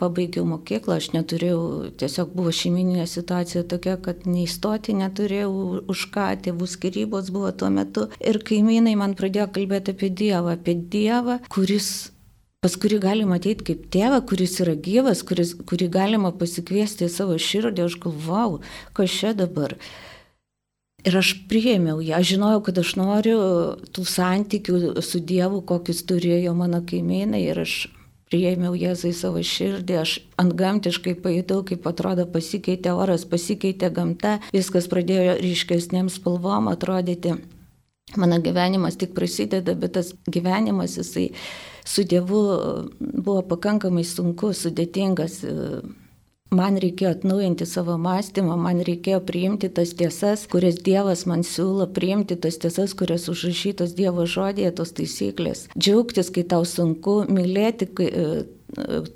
pabaigiau 0.00 0.46
mokyklą, 0.48 0.98
aš 1.00 1.10
neturėjau, 1.14 1.60
tiesiog 2.00 2.34
buvo 2.36 2.52
šeimininė 2.54 3.06
situacija 3.10 3.64
tokia, 3.70 3.96
kad 4.02 4.26
neįstoti 4.28 4.96
neturėjau 4.98 5.52
už 5.92 6.08
ką, 6.14 6.28
tėvų 6.46 6.68
skirybos 6.70 7.32
buvo 7.34 7.52
tuo 7.52 7.70
metu. 7.74 8.08
Ir 8.20 8.40
kaimynai 8.46 8.96
man 8.98 9.16
pradėjo 9.18 9.48
kalbėti 9.56 9.96
apie 9.96 10.10
Dievą, 10.10 10.56
apie 10.56 10.76
Dievą, 10.96 11.40
kuris 11.52 12.12
pas 12.66 12.74
kurį 12.82 12.98
galima 12.98 13.36
ateiti 13.38 13.62
kaip 13.68 13.86
tėvą, 13.94 14.18
kuris 14.26 14.56
yra 14.64 14.74
gyvas, 14.74 15.22
kuris, 15.26 15.52
kurį 15.70 15.86
galima 15.92 16.32
pasikviesti 16.34 17.06
į 17.06 17.12
savo 17.14 17.36
širdį, 17.38 17.84
aš 17.86 17.98
galvau, 18.02 18.60
kas 18.96 19.12
čia 19.20 19.30
dabar. 19.38 19.76
Ir 21.06 21.14
aš 21.20 21.36
priėmiau 21.46 22.00
ją, 22.02 22.18
aš 22.18 22.32
žinojau, 22.32 22.64
kad 22.66 22.80
aš 22.82 22.96
noriu 22.98 23.38
tų 23.94 24.06
santykių 24.10 25.04
su 25.06 25.20
Dievu, 25.22 25.60
kokius 25.68 26.02
turėjo 26.08 26.56
mano 26.58 26.80
kaimynai 26.82 27.44
ir 27.46 27.62
aš 27.62 27.76
priėmiau 28.30 28.74
Jėzų 28.76 29.10
į 29.12 29.16
savo 29.16 29.42
širdį, 29.46 29.98
aš 30.02 30.14
ant 30.40 30.54
gamtiškai 30.58 31.14
pajutau, 31.22 31.62
kaip 31.66 31.86
atrodo 31.86 32.26
pasikeitė 32.30 32.94
oras, 32.96 33.26
pasikeitė 33.28 33.90
gamta, 33.94 34.38
viskas 34.54 34.88
pradėjo 34.90 35.38
ryškesnėm 35.42 36.10
spalvom 36.12 36.70
atrodyti. 36.72 37.36
Mano 38.16 38.38
gyvenimas 38.38 38.98
tik 38.98 39.14
prasideda, 39.16 39.74
bet 39.74 39.96
tas 39.98 40.12
gyvenimas 40.30 40.94
jisai 40.98 41.30
su 41.86 42.04
Dievu 42.06 42.42
buvo 43.00 43.40
pakankamai 43.50 44.04
sunkus, 44.06 44.62
sudėtingas 44.62 45.40
Man 46.54 46.76
reikėjo 46.78 47.10
atnaujinti 47.10 47.66
savo 47.66 47.96
mąstymą, 47.98 48.54
man 48.60 48.78
reikėjo 48.86 49.18
priimti 49.26 49.66
tas 49.74 49.90
tiesas, 49.98 50.44
kurias 50.46 50.76
Dievas 50.78 51.24
man 51.26 51.42
siūlo, 51.42 51.88
priimti 51.90 52.36
tas 52.38 52.54
tiesas, 52.62 52.94
kurias 52.94 53.26
užrašytos 53.32 53.96
Dievo 53.98 54.28
žodėje, 54.30 54.70
tos 54.78 54.94
taisyklės. 54.94 55.64
Džiaugtis, 55.74 56.30
kai 56.30 56.44
tau 56.46 56.62
sunku, 56.62 57.24
mylėti 57.26 57.88
kai, 57.90 58.06
e, 58.06 58.44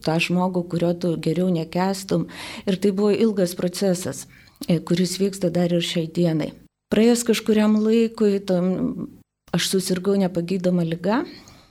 tą 0.03 0.17
žmogų, 0.19 0.65
kurio 0.73 0.91
tu 0.99 1.13
geriau 1.23 1.47
nekestum. 1.55 2.27
Ir 2.67 2.81
tai 2.83 2.91
buvo 2.91 3.13
ilgas 3.15 3.55
procesas, 3.55 4.27
e, 4.67 4.81
kuris 4.81 5.21
vyksta 5.23 5.53
dar 5.55 5.71
ir 5.71 5.87
šiai 5.87 6.11
dienai. 6.11 6.51
Praėjus 6.91 7.23
kažkuriam 7.23 7.79
laikui, 7.79 8.41
tam, 8.43 9.07
aš 9.55 9.71
susirgau 9.71 10.17
nepagydoma 10.19 10.83
lyga, 10.83 11.23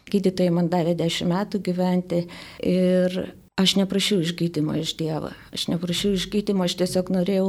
gydytojai 0.08 0.56
man 0.56 0.72
davė 0.72 0.96
10 0.96 1.28
metų 1.28 1.60
gyventi 1.68 2.24
ir 2.64 3.36
Aš 3.60 3.76
neprašiau 3.76 4.22
išgydymo 4.24 4.78
iš 4.80 4.94
Dievo, 4.96 5.34
aš 5.52 5.66
neprašiau 5.68 6.16
išgydymo, 6.16 6.64
aš 6.64 6.78
tiesiog 6.80 7.10
norėjau, 7.12 7.48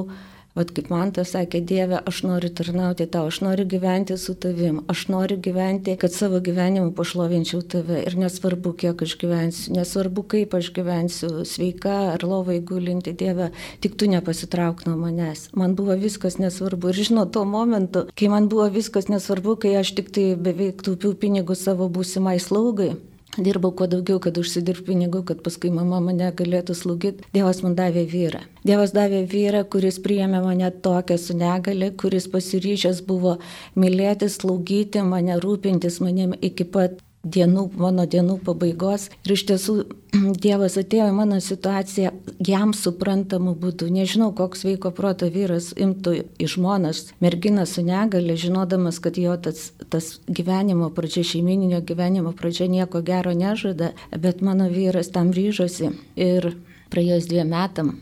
vad 0.58 0.72
kaip 0.74 0.88
man 0.90 1.12
tas 1.14 1.30
sakė, 1.36 1.60
Dieve, 1.62 2.00
aš 2.10 2.24
noriu 2.26 2.48
tarnauti 2.50 3.04
tau, 3.06 3.28
aš 3.30 3.38
noriu 3.44 3.62
gyventi 3.70 4.16
su 4.18 4.34
tavim, 4.34 4.80
aš 4.90 5.04
noriu 5.12 5.36
gyventi, 5.38 5.94
kad 6.00 6.10
savo 6.10 6.40
gyvenimu 6.42 6.90
pašlovinčiau 6.98 7.62
tave. 7.62 8.00
Ir 8.08 8.16
nesvarbu, 8.18 8.72
kiek 8.80 9.04
aš 9.06 9.14
gyvensiu, 9.20 9.76
nesvarbu, 9.76 10.24
kaip 10.34 10.56
aš 10.58 10.72
gyvensiu, 10.74 11.30
sveika 11.46 11.94
ar 12.16 12.26
lovai 12.26 12.58
gulinti, 12.58 13.14
Dieve, 13.14 13.52
tik 13.78 13.94
tu 13.94 14.10
nepasitrauk 14.10 14.82
nuo 14.88 14.96
manęs. 14.98 15.46
Man 15.54 15.76
buvo 15.78 15.94
viskas 15.94 16.40
nesvarbu. 16.42 16.90
Ir 16.90 17.04
žinot, 17.04 17.30
tuo 17.38 17.46
momentu, 17.46 18.08
kai 18.18 18.32
man 18.34 18.50
buvo 18.50 18.66
viskas 18.74 19.06
nesvarbu, 19.12 19.60
kai 19.62 19.76
aš 19.84 19.94
tik 20.00 20.10
tai 20.10 20.26
beveik 20.34 20.82
taupiau 20.82 21.14
pinigus 21.14 21.62
savo 21.70 21.86
būsimai 21.86 22.40
slaugai, 22.42 22.96
Dirbau 23.40 23.72
kuo 23.76 23.88
daugiau, 23.90 24.20
kad 24.22 24.38
užsidirbti 24.40 24.90
pinigų, 24.90 25.22
kad 25.28 25.42
paskui 25.44 25.70
mama 25.74 26.00
mane 26.04 26.30
galėtų 26.36 26.76
slaugyti. 26.76 27.26
Dievas 27.34 27.62
man 27.64 27.76
davė 27.78 28.04
vyrą. 28.10 28.42
Dievas 28.66 28.94
davė 28.96 29.24
vyrą, 29.30 29.64
kuris 29.72 30.00
priėmė 30.04 30.42
mane 30.44 30.70
tokią 30.84 31.18
su 31.18 31.36
negali, 31.36 31.92
kuris 32.02 32.28
pasiryžęs 32.32 33.04
buvo 33.06 33.38
mylėti, 33.80 34.28
slaugyti 34.28 35.04
mane, 35.06 35.38
rūpintis 35.40 36.00
manim 36.04 36.36
iki 36.40 36.68
pat 36.68 37.00
dienų, 37.24 37.66
mano 37.76 38.06
dienų 38.08 38.38
pabaigos. 38.44 39.08
Ir 39.26 39.34
iš 39.36 39.44
tiesų 39.50 39.76
Dievas 40.44 40.76
atėjo 40.80 41.10
į 41.10 41.14
mano 41.14 41.38
situaciją 41.44 42.12
jam 42.46 42.72
suprantamu 42.76 43.54
būdu. 43.58 43.90
Nežinau, 43.92 44.30
koks 44.36 44.64
veiko 44.66 44.92
proto 44.96 45.28
vyras 45.30 45.70
imtų 45.76 46.16
iš 46.40 46.56
žmonas 46.56 47.04
merginą 47.22 47.66
su 47.68 47.84
negale, 47.86 48.36
žinodamas, 48.40 48.98
kad 49.02 49.20
jo 49.20 49.36
tas, 49.36 49.70
tas 49.92 50.12
gyvenimo 50.26 50.90
pradžia, 50.96 51.24
šeimininio 51.34 51.82
gyvenimo 51.86 52.34
pradžia 52.36 52.70
nieko 52.72 53.04
gero 53.06 53.36
nežada, 53.36 53.92
bet 54.16 54.42
mano 54.42 54.70
vyras 54.72 55.12
tam 55.14 55.34
ryžosi. 55.36 55.94
Ir 56.18 56.54
praėjus 56.90 57.30
dviem 57.30 57.52
metam 57.52 57.98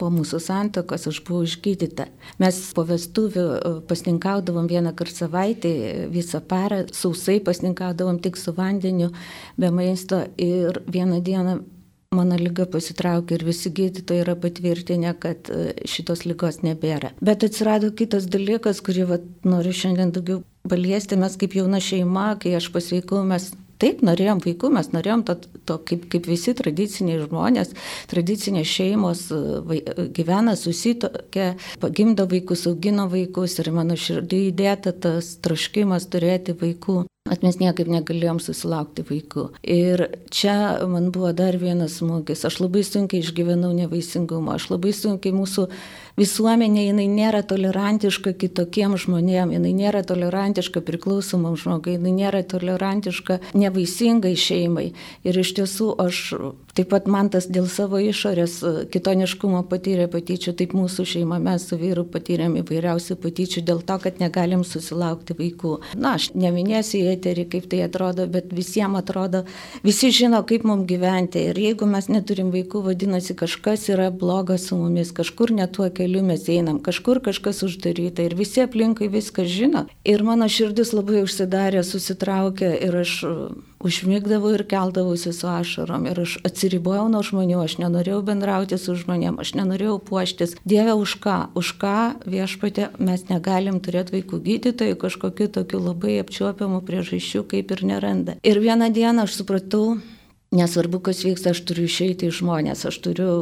po 0.00 0.08
mūsų 0.12 0.40
santokos 0.42 1.06
aš 1.10 1.20
buvau 1.26 1.44
išgydyta. 1.46 2.08
Mes 2.42 2.60
po 2.76 2.86
vestuvių 2.88 3.46
e, 3.56 3.74
pasninkaudavom 3.90 4.70
vieną 4.70 4.94
kartą 4.96 5.26
savaitę, 5.26 5.72
visą 6.12 6.40
parą, 6.40 6.86
sausai 6.96 7.40
pasninkaudavom 7.44 8.22
tik 8.24 8.40
su 8.40 8.54
vandeniu, 8.56 9.10
be 9.60 9.70
maisto 9.74 10.24
ir 10.40 10.80
vieną 10.88 11.20
dieną 11.26 11.60
mano 12.16 12.34
lyga 12.34 12.64
pasitraukė 12.66 13.36
ir 13.36 13.44
visi 13.46 13.70
gydytojai 13.70 14.24
yra 14.24 14.34
patvirtinę, 14.42 15.12
kad 15.22 15.50
e, 15.52 15.74
šitos 15.86 16.24
lygos 16.26 16.58
nebėra. 16.66 17.12
Bet 17.22 17.44
atsirado 17.46 17.92
kitas 17.94 18.26
dalykas, 18.32 18.82
kurį 18.82 19.04
vat, 19.12 19.28
noriu 19.46 19.74
šiandien 19.76 20.10
daugiau 20.16 20.40
paliesti. 20.70 21.18
Mes 21.20 21.36
kaip 21.38 21.54
jauna 21.60 21.78
šeima, 21.84 22.32
kai 22.42 22.56
aš 22.58 22.66
pasveikau, 22.74 23.22
mes 23.28 23.52
Taip, 23.80 24.02
norėjom 24.04 24.42
vaikų, 24.44 24.70
mes 24.76 24.90
norėjom 24.92 25.22
to, 25.28 25.36
to 25.68 25.78
kaip, 25.88 26.06
kaip 26.12 26.26
visi 26.28 26.52
tradiciniai 26.56 27.22
žmonės, 27.22 27.72
tradicinės 28.10 28.68
šeimos 28.68 29.22
vai, 29.66 29.80
gyvena, 30.16 30.56
susitokia, 30.58 31.54
pagimdo 31.80 32.26
vaikus, 32.30 32.66
augino 32.68 33.08
vaikus 33.12 33.56
ir 33.62 33.72
mano 33.72 33.96
širdį 33.96 34.42
įdėta 34.50 34.92
tas 35.06 35.38
troškimas 35.44 36.10
turėti 36.12 36.56
vaikų. 36.60 37.04
At 37.30 37.44
mes 37.44 37.58
niekaip 37.60 37.86
negalėjom 37.92 38.38
susilaukti 38.42 39.04
vaikų. 39.06 39.42
Ir 39.62 40.02
čia 40.34 40.54
man 40.90 41.10
buvo 41.14 41.30
dar 41.36 41.58
vienas 41.60 41.98
smūgis. 42.00 42.46
Aš 42.48 42.56
labai 42.62 42.80
sunkiai 42.82 43.20
išgyvenau 43.20 43.70
nevaisingumą. 43.76 44.56
Aš 44.56 44.70
labai 44.72 44.94
sunkiai 44.96 45.36
mūsų 45.36 45.68
visuomenė, 46.20 46.84
jinai 46.90 47.06
nėra 47.10 47.40
tolerantiška 47.46 48.34
kitokiems 48.40 49.06
žmonėms, 49.06 49.56
jinai 49.56 49.72
nėra 49.76 50.02
tolerantiška 50.06 50.82
priklausomam 50.84 51.56
žmogui, 51.60 51.96
jinai 51.96 52.12
nėra 52.16 52.42
tolerantiška 52.46 53.40
nevaisingai 53.56 54.34
šeimai. 54.38 54.90
Ir 55.24 55.40
iš 55.40 55.54
tiesų 55.56 55.94
aš 56.04 56.20
taip 56.76 56.90
pat 56.92 57.08
man 57.10 57.30
tas 57.32 57.48
dėl 57.50 57.66
savo 57.70 57.98
išorės 58.02 58.58
kitoniškumo 58.92 59.62
patyrė 59.70 60.06
patyčių, 60.12 60.54
taip 60.58 60.74
mūsų 60.76 61.06
šeima 61.14 61.40
mes 61.42 61.66
su 61.70 61.78
vyru 61.80 62.04
patyrėm 62.08 62.58
įvairiausių 62.60 63.16
patyčių 63.20 63.64
dėl 63.66 63.82
to, 63.86 63.96
kad 64.04 64.20
negalim 64.22 64.64
susilaukti 64.66 65.36
vaikų. 65.38 65.74
Na, 65.96 66.14
aš 66.18 66.30
neminėsiu 66.38 67.00
į 67.00 67.14
eterį, 67.16 67.46
kaip 67.54 67.68
tai 67.72 67.82
atrodo, 67.86 68.26
bet 68.30 68.52
visiems 68.54 69.00
atrodo, 69.00 69.44
visi 69.86 70.12
žino, 70.14 70.42
kaip 70.46 70.66
mums 70.68 70.86
gyventi. 70.90 71.46
Ir 71.50 71.58
jeigu 71.58 71.88
mes 71.90 72.10
neturim 72.12 72.52
vaikų, 72.54 72.84
vadinasi, 72.90 73.36
kažkas 73.38 73.88
yra 73.92 74.10
blogas 74.14 74.68
su 74.70 74.78
mumis, 74.78 75.14
kažkur 75.16 75.54
netuo 75.56 75.88
keliu 75.94 76.09
mes 76.26 76.48
einam, 76.50 76.82
kažkur 76.82 77.22
kažkas 77.22 77.62
uždaryta 77.62 78.26
ir 78.26 78.34
visi 78.34 78.64
aplinkui 78.66 79.06
viską 79.12 79.46
žino. 79.46 79.86
Ir 80.02 80.26
mano 80.26 80.50
širdis 80.50 80.90
labai 80.96 81.22
užsidarė, 81.22 81.84
susitraukė 81.86 82.74
ir 82.88 82.98
aš 83.04 83.14
užmigdavau 83.80 84.52
ir 84.54 84.64
keldavausi 84.68 85.32
su 85.32 85.48
ašarom 85.48 86.04
ir 86.10 86.20
aš 86.26 86.36
atsiribojau 86.44 87.06
nuo 87.12 87.22
žmonių, 87.24 87.62
aš 87.64 87.78
nenorėjau 87.80 88.20
bendrauti 88.26 88.78
su 88.80 88.98
žmonėm, 88.98 89.40
aš 89.40 89.54
nenorėjau 89.56 89.96
puoštis. 90.10 90.56
Dieve, 90.68 90.94
už 90.98 91.16
ką, 91.22 91.38
už 91.56 91.72
ką 91.80 91.96
viešpatė 92.28 92.90
mes 93.00 93.26
negalim 93.30 93.80
turėti 93.80 94.18
vaikų 94.18 94.42
gydytojų, 94.50 95.00
kažkokiu 95.00 95.48
tokiu 95.56 95.80
labai 95.80 96.20
apčiuopiamu 96.24 96.82
priežasčiu 96.84 97.46
kaip 97.48 97.72
ir 97.72 97.84
neranda. 97.94 98.36
Ir 98.44 98.60
vieną 98.60 98.92
dieną 98.92 99.24
aš 99.24 99.40
supratau, 99.40 100.00
Nesvarbu, 100.50 100.98
kas 101.06 101.20
vyksta, 101.22 101.52
aš 101.54 101.60
turiu 101.62 101.84
išeiti 101.86 102.26
iš 102.26 102.40
žmonės, 102.40 102.80
aš 102.88 102.96
turiu 103.04 103.34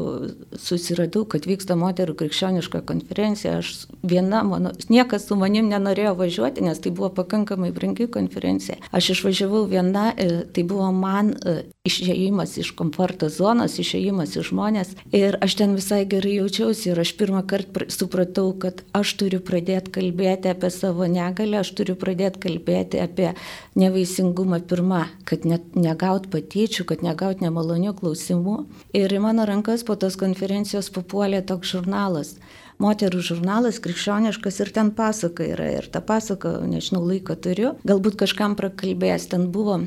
susiradau, 0.60 1.22
kad 1.24 1.46
vyksta 1.48 1.72
moterų 1.80 2.12
krikščioniška 2.20 2.82
konferencija, 2.84 3.54
aš 3.62 3.86
viena, 4.04 4.42
mano, 4.44 4.74
niekas 4.92 5.24
su 5.24 5.38
manim 5.40 5.70
nenorėjo 5.72 6.12
važiuoti, 6.18 6.66
nes 6.66 6.82
tai 6.84 6.92
buvo 6.92 7.08
pakankamai 7.16 7.70
brangi 7.72 8.10
konferencija. 8.12 8.76
Aš 8.92 9.14
išvažiavau 9.14 9.64
viena, 9.72 10.10
e, 10.20 10.42
tai 10.52 10.66
buvo 10.68 10.90
man 10.92 11.32
e, 11.32 11.62
išėjimas 11.88 12.56
iš 12.60 12.72
komforto 12.76 13.28
zonos, 13.32 13.78
išėjimas 13.80 14.36
iš 14.36 14.50
žmonės. 14.50 14.92
Ir 15.16 15.38
aš 15.44 15.56
ten 15.60 15.74
visai 15.78 16.02
gerai 16.10 16.36
jaučiausi. 16.38 16.90
Ir 16.92 17.00
aš 17.02 17.14
pirmą 17.18 17.42
kartą 17.48 17.86
supratau, 17.92 18.52
kad 18.60 18.82
aš 18.96 19.14
turiu 19.20 19.40
pradėti 19.44 19.92
kalbėti 19.96 20.52
apie 20.52 20.70
savo 20.74 21.08
negalę, 21.10 21.62
aš 21.62 21.72
turiu 21.78 21.96
pradėti 22.00 22.42
kalbėti 22.44 23.00
apie 23.02 23.32
nevaisingumą 23.78 24.60
pirmą, 24.68 25.04
kad 25.28 25.46
net 25.48 25.76
negaut 25.78 26.28
patyčių, 26.32 26.86
kad 26.88 26.97
kad 26.98 27.06
negauti 27.06 27.44
nemalonių 27.46 27.94
klausimų. 27.94 28.66
Ir 28.96 29.12
į 29.12 29.20
mano 29.22 29.46
rankas 29.46 29.84
po 29.84 29.94
tos 29.94 30.16
konferencijos 30.18 30.90
papuolė 30.90 31.44
toks 31.46 31.70
žurnalas. 31.70 32.36
Moterų 32.78 33.22
žurnalas 33.22 33.78
krikščioniškas 33.82 34.60
ir 34.60 34.72
ten 34.72 34.90
pasaka 34.90 35.46
yra. 35.46 35.70
Ir 35.78 35.88
tą 35.90 36.00
pasaką, 36.02 36.66
nežinau, 36.66 37.04
laiko 37.06 37.34
turiu. 37.34 37.76
Galbūt 37.86 38.18
kažkam 38.18 38.56
prakalbės. 38.58 39.28
Ten 39.30 39.50
buvo 39.50 39.82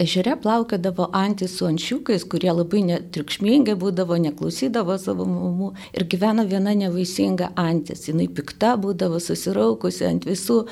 Ežere 0.00 0.32
plaukėdavo 0.40 1.10
antys 1.14 1.58
su 1.58 1.66
ančiukais, 1.68 2.24
kurie 2.26 2.50
labai 2.50 2.80
netrikšmingi 2.88 3.76
būdavo, 3.78 4.16
neklausydavo 4.24 4.96
savo 4.98 5.26
mamų 5.28 5.68
ir 5.92 6.06
gyveno 6.10 6.46
viena 6.48 6.72
nevaisinga 6.74 7.52
antis. 7.60 8.08
Jis 8.08 8.32
pikta 8.34 8.72
būdavo, 8.80 9.20
susiraukusi 9.22 10.08
ant 10.08 10.26
visų 10.26 10.64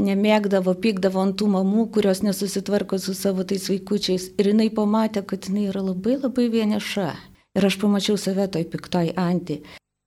nemėgdavo, 0.00 0.74
pykdavo 0.80 1.22
ant 1.22 1.36
tų 1.40 1.50
mamų, 1.54 1.86
kurios 1.94 2.22
nesusitvarko 2.26 2.98
su 2.98 3.14
savo 3.14 3.44
tais 3.44 3.68
vaikučiais. 3.70 4.30
Ir 4.38 4.50
jinai 4.52 4.70
pamatė, 4.74 5.24
kad 5.26 5.48
jinai 5.48 5.68
yra 5.70 5.84
labai 5.84 6.18
labai 6.18 6.48
vieniša. 6.52 7.08
Ir 7.54 7.68
aš 7.68 7.78
pamačiau 7.82 8.18
save 8.18 8.48
toj 8.50 8.66
piktoj 8.72 9.12
anti. 9.20 9.60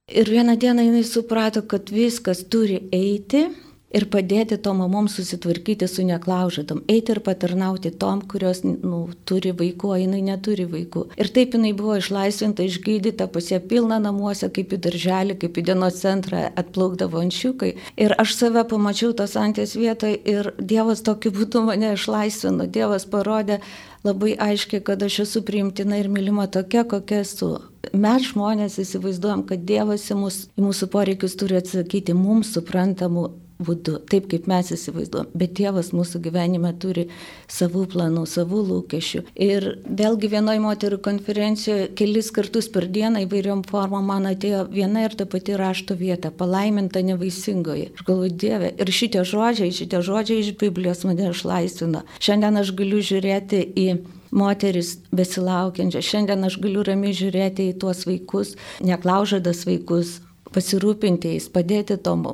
Ir 0.08 0.30
vieną 0.32 0.58
dieną 0.60 0.84
jinai 0.88 1.04
suprato, 1.08 1.64
kad 1.68 1.92
viskas 1.92 2.46
turi 2.52 2.82
eiti 2.96 3.48
ir 3.96 4.06
padėti 4.12 4.58
tom 4.60 4.82
mamom 4.84 5.08
susitvarkyti 5.12 5.88
su 5.88 6.04
neklaužadom, 6.08 6.82
eiti 6.92 7.14
ir 7.14 7.22
patarnauti 7.24 7.92
tom, 8.02 8.22
kurios 8.22 8.64
nu, 8.66 9.06
turi 9.30 9.54
vaikų, 9.56 9.92
o 9.94 10.00
jinai 10.02 10.22
neturi 10.26 10.68
vaikų. 10.70 11.06
Ir 11.20 11.32
taip 11.36 11.56
jinai 11.56 11.72
buvo 11.78 11.98
išlaisvinta, 12.02 12.66
išgydyta, 12.68 13.30
pas 13.32 13.52
ją 13.52 13.62
pilna 13.64 14.00
namuose, 14.04 14.52
kaip 14.54 14.76
į 14.76 14.82
darželį, 14.88 15.38
kaip 15.44 15.58
į 15.58 15.66
dienos 15.72 16.02
centrą 16.04 16.48
atplaukdavo 16.60 17.22
anšiukai. 17.24 17.74
Ir 17.96 18.16
aš 18.20 18.36
save 18.42 18.66
pamačiau 18.68 19.16
tos 19.16 19.38
antės 19.40 19.78
vietoje 19.80 20.20
ir 20.28 20.52
Dievas 20.60 21.04
tokiu 21.06 21.32
būdu 21.32 21.64
mane 21.70 21.94
išlaisvino. 21.96 22.68
Dievas 22.68 23.08
parodė 23.08 23.62
labai 24.04 24.36
aiškiai, 24.36 24.84
kad 24.84 25.02
aš 25.04 25.22
esu 25.24 25.42
priimtina 25.48 26.00
ir 26.02 26.12
mylima 26.12 26.48
tokia, 26.52 26.84
kokia 26.84 27.24
esu. 27.24 27.56
Mes 27.96 28.30
žmonės 28.34 28.78
įsivaizduojam, 28.84 29.46
kad 29.48 29.64
Dievas 29.68 30.10
į, 30.12 30.20
mus, 30.20 30.46
į 30.60 30.68
mūsų 30.68 30.92
poreikius 30.92 31.40
turi 31.40 31.60
atsakyti 31.62 32.16
mums 32.18 32.52
suprantamų 32.56 33.30
būdu, 33.60 33.98
taip 34.10 34.28
kaip 34.32 34.48
mes 34.50 34.70
įsivaizduojam. 34.74 35.30
Bet 35.38 35.56
Dievas 35.58 35.90
mūsų 35.96 36.22
gyvenime 36.28 36.72
turi 36.82 37.08
savų 37.52 37.86
planų, 37.94 38.26
savų 38.30 38.62
lūkesčių. 38.70 39.24
Ir 39.48 39.68
vėlgi 39.88 40.30
vienoje 40.32 40.62
moterų 40.64 41.00
konferencijoje 41.06 41.90
kelis 41.98 42.30
kartus 42.36 42.70
per 42.74 42.88
dieną 42.94 43.26
įvairiom 43.26 43.64
formom 43.70 44.06
man 44.12 44.30
atėjo 44.30 44.68
viena 44.74 45.08
ir 45.08 45.18
ta 45.18 45.26
pati 45.26 45.58
rašto 45.58 45.98
vieta- 45.98 46.32
palaiminta 46.42 47.02
nevaisingoji. 47.02 47.94
Aš 47.96 48.06
galvoju, 48.06 48.38
Dieve, 48.38 48.74
ir 48.78 48.88
šitie 48.88 49.24
žodžiai, 49.26 49.72
šitie 49.74 50.02
žodžiai 50.02 50.40
iš 50.40 50.58
Biblijos 50.58 51.04
mane 51.04 51.32
išlaisvino. 51.32 52.04
Šiandien 52.20 52.58
aš 52.58 52.72
galiu 52.76 53.02
žiūrėti 53.02 53.74
į 53.74 53.88
moteris 54.32 54.98
besilaukiančią. 55.12 56.02
Šiandien 56.02 56.44
aš 56.44 56.60
galiu 56.60 56.84
ramiai 56.84 57.14
žiūrėti 57.14 57.72
į 57.72 57.78
tuos 57.80 58.06
vaikus, 58.06 58.56
neklaužadas 58.82 59.66
vaikus, 59.66 60.20
pasirūpinti 60.54 61.36
jais, 61.36 61.50
padėti 61.52 61.98
tom 62.02 62.26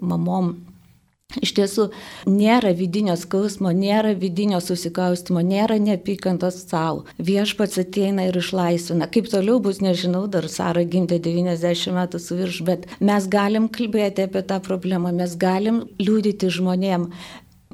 mamom. 0.00 0.54
Iš 1.42 1.52
tiesų, 1.56 1.84
nėra 2.30 2.70
vidinio 2.78 3.16
skausmo, 3.18 3.72
nėra 3.74 4.12
vidinio 4.16 4.60
susikaustimo, 4.62 5.42
nėra 5.44 5.76
neapykantos 5.82 6.60
savo. 6.62 7.04
Viešpats 7.18 7.80
ateina 7.82 8.28
ir 8.28 8.38
išlaisvina. 8.40 9.08
Kaip 9.12 9.28
toliau 9.32 9.58
bus, 9.62 9.82
nežinau, 9.84 10.24
dar 10.30 10.46
Sara 10.52 10.84
gimtė 10.86 11.18
90 11.24 11.96
metų 11.98 12.22
su 12.22 12.38
virš, 12.38 12.60
bet 12.68 12.86
mes 13.02 13.26
galim 13.32 13.66
kalbėti 13.68 14.24
apie 14.28 14.44
tą 14.46 14.60
problemą, 14.62 15.12
mes 15.18 15.34
galim 15.36 15.82
liūdyti 15.98 16.52
žmonėm, 16.56 17.10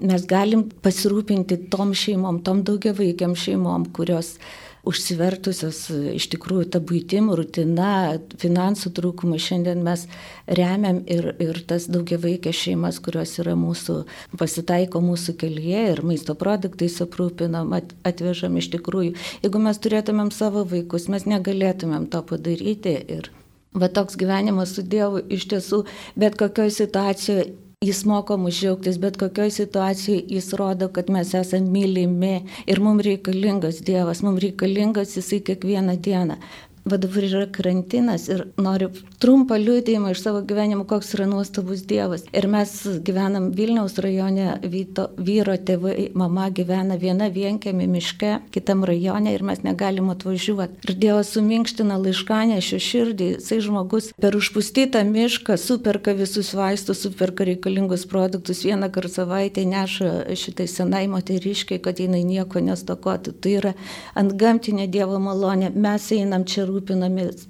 mes 0.03 0.27
galim 0.29 0.67
pasirūpinti 0.85 1.65
tom 1.73 1.95
šeimom, 1.97 2.43
tom 2.47 2.63
daugiavaikiam 2.67 3.37
šeimom, 3.39 3.89
kurios 3.95 4.37
užsivertusios 4.83 5.79
iš 6.17 6.27
tikrųjų 6.33 6.67
ta 6.75 6.81
būtim, 6.83 7.29
rutina, 7.39 8.19
finansų 8.43 8.91
trūkumas. 8.97 9.45
Šiandien 9.45 9.83
mes 9.87 10.09
remiam 10.51 10.99
ir, 11.07 11.33
ir 11.43 11.61
tas 11.69 11.87
daugiavaikės 11.93 12.65
šeimas, 12.65 12.99
kurios 13.03 13.37
yra 13.43 13.55
mūsų, 13.59 14.01
pasitaiko 14.41 15.03
mūsų 15.05 15.37
kelyje 15.39 15.85
ir 15.93 16.03
maisto 16.07 16.35
produktais 16.39 16.99
aprūpinam, 17.05 17.71
atvežam 18.09 18.59
iš 18.59 18.73
tikrųjų. 18.75 19.15
Jeigu 19.47 19.63
mes 19.63 19.79
turėtumėm 19.83 20.35
savo 20.35 20.67
vaikus, 20.67 21.07
mes 21.13 21.29
negalėtumėm 21.31 22.11
to 22.11 22.25
padaryti. 22.27 22.99
Ir 23.19 23.31
va 23.79 23.87
toks 23.89 24.19
gyvenimas 24.19 24.75
su 24.75 24.83
Dievu 24.83 25.23
iš 25.31 25.47
tiesų 25.55 25.85
bet 26.19 26.35
kokioje 26.41 26.75
situacijoje 26.83 27.53
Jis 27.83 28.05
moko 28.07 28.37
mus 28.39 28.55
džiaugtis, 28.61 28.99
bet 29.03 29.17
kokioje 29.19 29.51
situacijoje 29.51 30.23
jis 30.29 30.53
rodo, 30.59 30.89
kad 30.89 31.09
mes 31.11 31.35
esame 31.35 31.71
mylimi 31.71 32.35
ir 32.67 32.81
mums 32.81 33.03
reikalingas 33.03 33.81
Dievas, 33.83 34.23
mums 34.23 34.43
reikalingas 34.45 35.17
Jisai 35.17 35.41
kiekvieną 35.49 35.97
dieną. 35.97 36.37
Va 36.83 36.97
dabar 36.99 37.23
yra 37.23 37.47
karantinas 37.47 38.25
ir 38.27 38.41
noriu 38.59 38.89
trumpą 39.23 39.55
liūdėjimą 39.63 40.11
iš 40.17 40.23
savo 40.25 40.41
gyvenimo, 40.43 40.83
koks 40.91 41.13
yra 41.15 41.29
nuostabus 41.31 41.85
Dievas. 41.87 42.25
Ir 42.35 42.49
mes 42.51 42.73
gyvenam 43.07 43.53
Vilniaus 43.55 43.95
rajone, 44.03 44.57
Vyto, 44.67 45.05
vyro 45.15 45.55
tėvai, 45.55 46.09
mama 46.19 46.49
gyvena 46.51 46.97
viena 46.99 47.29
vienkiami 47.31 47.87
miške, 47.87 48.33
kitam 48.51 48.83
rajone 48.89 49.31
ir 49.31 49.45
mes 49.47 49.63
negalim 49.63 50.11
atvažiuoti. 50.11 50.81
Ir 50.89 50.99
Dievas 51.05 51.31
suminkština 51.37 52.01
laiškanę 52.03 52.59
šio 52.67 52.83
širdį, 52.89 53.31
jisai 53.37 53.61
žmogus 53.63 54.11
per 54.19 54.35
užpustytą 54.41 55.05
mišką 55.07 55.61
superka 55.63 56.17
visus 56.19 56.51
vaistus, 56.59 57.05
superka 57.07 57.47
reikalingus 57.47 58.09
produktus, 58.11 58.65
vieną 58.67 58.91
kartą 58.91 59.23
savaitę 59.23 59.63
neša 59.71 60.35
šitai 60.35 60.67
senai 60.67 61.05
moteriškai, 61.15 61.79
kad 61.85 62.03
jinai 62.03 62.25
nieko 62.27 62.59
nestokotų. 62.59 63.39
Tai 63.39 63.57
yra 63.61 63.75
ant 64.19 64.35
gamtinė 64.35 64.91
Dievo 64.91 65.23
malonė. 65.23 65.71
Mes 65.79 66.11
einam 66.19 66.43
čia 66.49 66.67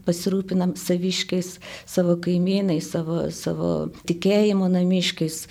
pasirūpinam 0.06 0.74
saviškiais, 0.80 1.54
savo 1.86 2.18
kaimynais, 2.22 2.90
savo, 2.94 3.24
savo 3.30 3.72
tikėjimo 4.08 4.68
namiškiais. 4.72 5.46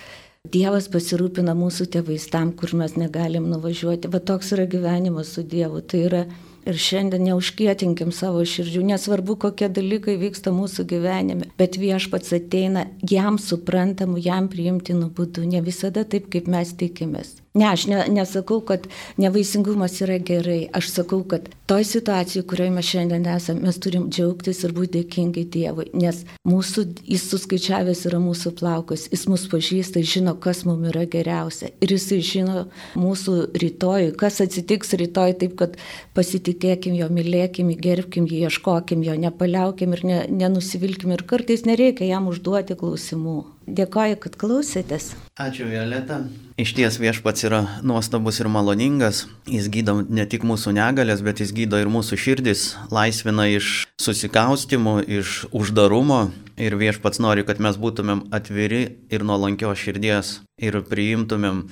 Dievas 0.52 0.88
pasirūpina 0.90 1.54
mūsų 1.54 1.86
tėvais 1.94 2.26
tam, 2.30 2.50
kur 2.52 2.74
mes 2.74 2.96
negalim 2.98 3.46
nuvažiuoti. 3.50 4.10
Va 4.10 4.18
toks 4.18 4.52
yra 4.56 4.66
gyvenimas 4.66 5.30
su 5.36 5.44
Dievu. 5.46 5.84
Tai 5.86 6.00
yra 6.08 6.24
Ir 6.62 6.76
šiandien 6.78 7.24
neužkietinkim 7.26 8.12
savo 8.14 8.44
širdžių, 8.46 8.84
nesvarbu, 8.92 9.34
kokie 9.44 9.66
dalykai 9.66 10.14
vyksta 10.20 10.52
mūsų 10.54 10.84
gyvenime, 10.92 11.48
bet 11.58 11.74
viešpats 11.74 12.36
ateina 12.38 12.84
jam 13.10 13.40
suprantamu, 13.42 14.20
jam 14.22 14.46
priimtinu 14.52 15.10
būdu, 15.10 15.42
ne 15.42 15.58
visada 15.66 16.06
taip, 16.06 16.30
kaip 16.30 16.46
mes 16.46 16.70
tikimės. 16.78 17.41
Ne, 17.54 17.66
aš 17.68 17.84
ne, 17.86 17.98
nesakau, 18.08 18.62
kad 18.64 18.86
nevaisingumas 19.20 19.98
yra 20.00 20.16
gerai. 20.16 20.70
Aš 20.72 20.88
sakau, 20.88 21.18
kad 21.28 21.50
toj 21.68 21.84
situacijai, 21.84 22.46
kurioje 22.48 22.72
mes 22.72 22.86
šiandien 22.88 23.26
esame, 23.28 23.60
mes 23.66 23.76
turim 23.84 24.06
džiaugtis 24.08 24.62
ir 24.64 24.72
būti 24.72 25.02
dėkingi 25.02 25.44
Dievui, 25.52 25.90
nes 25.92 26.22
mūsų, 26.48 26.86
jis 27.12 27.26
suskaičiavęs 27.28 28.06
yra 28.08 28.22
mūsų 28.24 28.54
plaukus, 28.56 29.04
jis 29.12 29.26
mus 29.28 29.44
pažįsta, 29.52 30.00
žino, 30.00 30.32
kas 30.40 30.64
mums 30.64 30.88
yra 30.94 31.04
geriausia. 31.12 31.68
Ir 31.84 31.92
jis 31.92 32.08
žino 32.24 32.66
mūsų 32.96 33.36
rytoj, 33.60 34.14
kas 34.16 34.40
atsitiks 34.40 34.96
rytoj, 34.96 35.36
taip 35.44 35.58
kad 35.60 35.76
pasitikėkim 36.16 36.96
jo, 36.96 37.12
mylėkim, 37.12 37.74
gerbkim 37.76 38.32
jį, 38.32 38.46
ieškokim 38.48 39.04
jo, 39.04 39.18
nepaliaukim 39.28 39.92
ir 39.92 40.06
ne, 40.08 40.22
nenusivilkim. 40.40 41.12
Ir 41.12 41.28
kartais 41.28 41.68
nereikia 41.68 42.08
jam 42.14 42.32
užduoti 42.32 42.80
klausimų. 42.80 43.42
Dėkoju, 43.66 44.16
kad 44.24 44.34
klausėtės. 44.40 45.12
Ačiū, 45.38 45.68
Violeta. 45.70 46.18
Iš 46.58 46.72
ties 46.74 46.98
viešpats 46.98 47.46
yra 47.46 47.60
nuostabus 47.86 48.40
ir 48.42 48.50
maloningas. 48.50 49.26
Jis 49.46 49.68
gydo 49.72 50.00
ne 50.02 50.26
tik 50.26 50.42
mūsų 50.46 50.74
negalės, 50.74 51.22
bet 51.22 51.40
jis 51.40 51.54
gydo 51.54 51.78
ir 51.78 51.90
mūsų 51.92 52.18
širdis, 52.18 52.64
laisvina 52.90 53.46
iš 53.52 53.86
susikaustimų, 54.02 54.96
iš 55.06 55.44
uždarumo. 55.54 56.26
Ir 56.58 56.76
viešpats 56.76 57.22
nori, 57.22 57.46
kad 57.46 57.62
mes 57.62 57.78
būtumėm 57.80 58.26
atviri 58.34 58.82
ir 59.14 59.24
nuolankios 59.24 59.80
širdies 59.80 60.40
ir 60.60 60.82
priimtumėm 60.86 61.64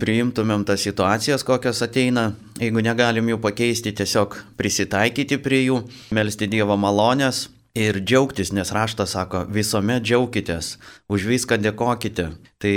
priimtumėm 0.00 0.64
tas 0.66 0.82
situacijas, 0.82 1.44
kokios 1.46 1.82
ateina, 1.84 2.32
jeigu 2.58 2.82
negalim 2.82 3.28
jų 3.30 3.38
pakeisti, 3.42 3.92
tiesiog 3.94 4.36
prisitaikyti 4.58 5.38
prie 5.42 5.60
jų, 5.68 5.76
melstį 6.14 6.48
Dievo 6.56 6.76
malonės, 6.80 7.44
ir 7.74 7.98
džiaugtis, 7.98 8.52
nes 8.54 8.70
raštas 8.70 9.16
sako, 9.16 9.42
visuomet 9.50 10.04
džiaukitės, 10.06 10.76
už 11.10 11.26
viską 11.26 11.58
dėkokite. 11.58 12.28
Tai 12.62 12.74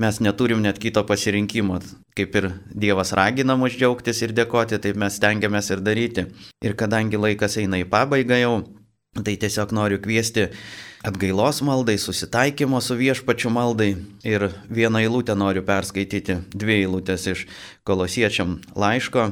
mes 0.00 0.20
neturim 0.24 0.62
net 0.64 0.80
kito 0.80 1.04
pasirinkimo. 1.04 1.76
Kaip 2.16 2.36
ir 2.40 2.48
Dievas 2.72 3.12
ragina 3.16 3.56
mus 3.60 3.76
džiaugtis 3.76 4.22
ir 4.24 4.32
dėkoti, 4.36 4.80
taip 4.80 4.96
mes 4.96 5.18
stengiamės 5.20 5.68
ir 5.74 5.84
daryti. 5.84 6.26
Ir 6.64 6.76
kadangi 6.76 7.20
laikas 7.20 7.58
eina 7.60 7.82
į 7.82 7.88
pabaigą 7.92 8.40
jau, 8.40 8.54
tai 9.20 9.36
tiesiog 9.36 9.76
noriu 9.76 10.00
kviesti 10.00 10.48
atgailos 11.04 11.60
maldai, 11.64 11.98
susitaikymo 12.00 12.80
su 12.80 12.96
viešpačiu 12.96 13.52
maldai. 13.52 13.92
Ir 14.24 14.48
vieną 14.72 15.04
eilutę 15.04 15.36
noriu 15.36 15.66
perskaityti, 15.68 16.40
dvi 16.56 16.80
eilutės 16.80 17.28
iš 17.28 17.46
kolosiečiam 17.84 18.56
laiško, 18.72 19.28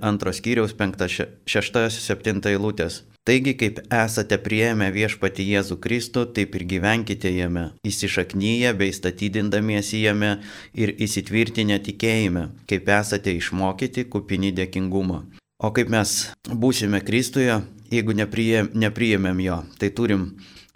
antros 0.00 0.40
skyriaus, 0.40 0.74
penkta, 0.76 1.08
šešta, 1.10 1.88
septinta 1.92 2.52
eilutės. 2.52 3.02
Taigi, 3.28 3.52
kaip 3.60 3.82
esate 3.92 4.38
prieėmę 4.40 4.88
viešpati 4.94 5.44
Jėzų 5.44 5.76
Kristų, 5.84 6.24
taip 6.36 6.54
ir 6.56 6.64
gyvenkite 6.70 7.28
jame, 7.34 7.66
įsišaknyje 7.86 8.72
bei 8.78 8.94
statydindamiesi 8.96 10.00
jame 10.00 10.38
ir 10.72 10.94
įsitvirtinę 10.96 11.76
tikėjime, 11.84 12.46
kaip 12.70 12.88
esate 12.96 13.34
išmokyti 13.36 14.06
kupini 14.08 14.54
dėkingumo. 14.56 15.20
O 15.60 15.70
kaip 15.76 15.92
mes 15.92 16.14
būsime 16.48 17.02
Kristuje, 17.04 17.60
jeigu 17.92 18.16
nepriėmėm 18.16 19.44
jo, 19.44 19.60
tai 19.76 19.92
turim 19.92 20.30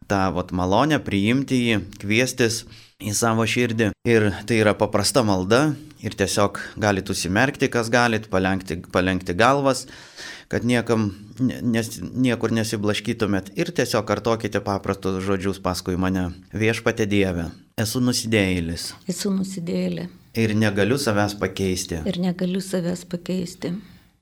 tą 0.07 0.29
vat, 0.37 0.53
malonę 0.53 1.01
priimti 1.01 1.63
jį, 1.63 1.81
kviestis 2.03 2.67
į 3.01 3.15
savo 3.17 3.49
širdį. 3.49 3.95
Ir 4.05 4.29
tai 4.45 4.61
yra 4.61 4.77
paprasta 4.77 5.25
malda 5.25 5.71
ir 6.05 6.17
tiesiog 6.21 6.61
galite 6.81 7.15
užsimerkti, 7.15 7.71
kas 7.73 7.91
galite, 7.93 8.29
palenkti, 8.33 8.83
palenkti 8.93 9.37
galvas 9.37 9.87
kad 10.49 10.65
niekam, 10.65 11.09
nes, 11.41 11.89
niekur 12.01 12.53
nesiblaškytumėt 12.55 13.53
ir 13.59 13.73
tiesiog 13.75 14.05
kartokite 14.09 14.61
paprastus 14.65 15.23
žodžius 15.25 15.61
paskui 15.65 15.97
mane. 16.01 16.29
Viešpatė 16.55 17.09
Dieve, 17.11 17.49
esu 17.81 18.03
nusidėjėlis. 18.05 18.93
Esu 19.11 19.33
nusidėjėlė. 19.35 20.09
Ir 20.39 20.55
negaliu 20.59 20.99
savęs 21.01 21.37
pakeisti. 21.41 22.03
Ir 22.11 22.21
negaliu 22.23 22.63
savęs 22.63 23.05
pakeisti. 23.11 23.73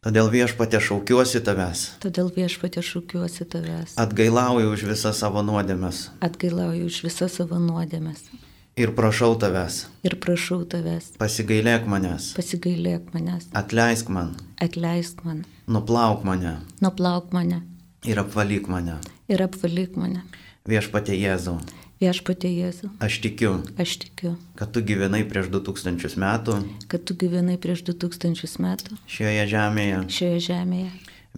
Todėl 0.03 0.33
viešpatė 0.33 0.80
šaukiuosi 0.83 1.43
tavęs. 1.47 1.83
Todėl 2.03 2.33
viešpatė 2.35 2.83
šaukiuosi 2.83 3.47
tavęs. 3.53 3.99
Atgailauju 4.03 4.72
už 4.74 4.87
visas 4.89 5.20
savo 5.22 5.45
nuodėmes. 5.47 6.09
Atgailauju 6.26 6.89
už 6.91 7.03
visas 7.07 7.37
savo 7.39 7.61
nuodėmes. 7.62 8.24
Ir 8.73 8.95
prašau 8.97 9.35
tavęs, 9.37 9.83
ir 10.01 10.14
prašau 10.16 10.62
tavęs, 10.64 11.11
pasigailėk 11.20 11.85
manęs, 11.93 12.31
pasigailėk 12.39 13.11
manęs, 13.12 13.51
atleisk 13.53 14.09
man, 14.09 14.31
atleisk 14.64 15.20
man, 15.27 15.43
nuplauk 15.68 16.25
mane. 16.25 16.55
Nuplauk 16.81 17.35
mane. 17.37 17.61
Ir 18.09 18.23
apvalyk 18.23 18.70
mane. 18.73 18.97
ir 19.29 19.45
apvalyk 19.45 19.99
mane. 20.01 20.25
Viešpatie 20.64 21.18
Jėzau, 21.20 21.59
Viešpatie 22.03 22.49
Jėzu, 22.51 22.89
aš 22.99 23.20
tikiu, 23.23 23.51
aš 23.79 23.93
tikiu, 24.03 24.33
kad 24.59 24.73
tu 24.75 24.81
gyvenai 24.83 25.20
prieš 25.29 25.53
2000 25.53 26.16
metų. 26.18 26.57
Kad 26.91 27.05
tu 27.07 27.14
gyvenai 27.14 27.55
prieš 27.62 27.85
2000 27.87 28.57
metų. 28.64 28.97
Šioje 29.07 29.45
žemėje, 29.53 30.01
šioje 30.11 30.41
žemėje, 30.49 30.89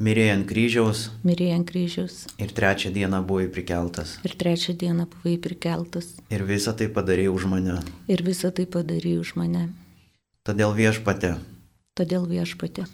mirėjai 0.01 0.35
ant 0.39 0.47
kryžiaus 0.51 1.11
mirėjai 1.25 1.55
ant 1.59 1.69
kryžiaus 1.71 2.17
ir 2.43 2.51
trečią 2.57 2.91
dieną 2.95 3.23
buvai 3.27 3.47
prikeltas. 3.53 4.17
ir 4.25 4.35
trečią 4.35 4.75
dieną 4.77 5.07
buvai 5.13 5.37
prikeltas 5.39 6.15
Ir 6.31 6.43
visą 6.43 6.75
tai 6.77 6.89
padarėjai 6.89 7.31
už 7.35 7.45
mane. 7.47 7.79
ir 8.09 8.23
visą 8.27 8.51
tai 8.55 8.67
padarė 8.67 9.19
už 9.21 9.35
mane. 9.37 9.69
Todėl 10.45 10.75
viešpate, 10.75 11.37
Todėl 11.95 12.27
viešpatė, 12.27 12.89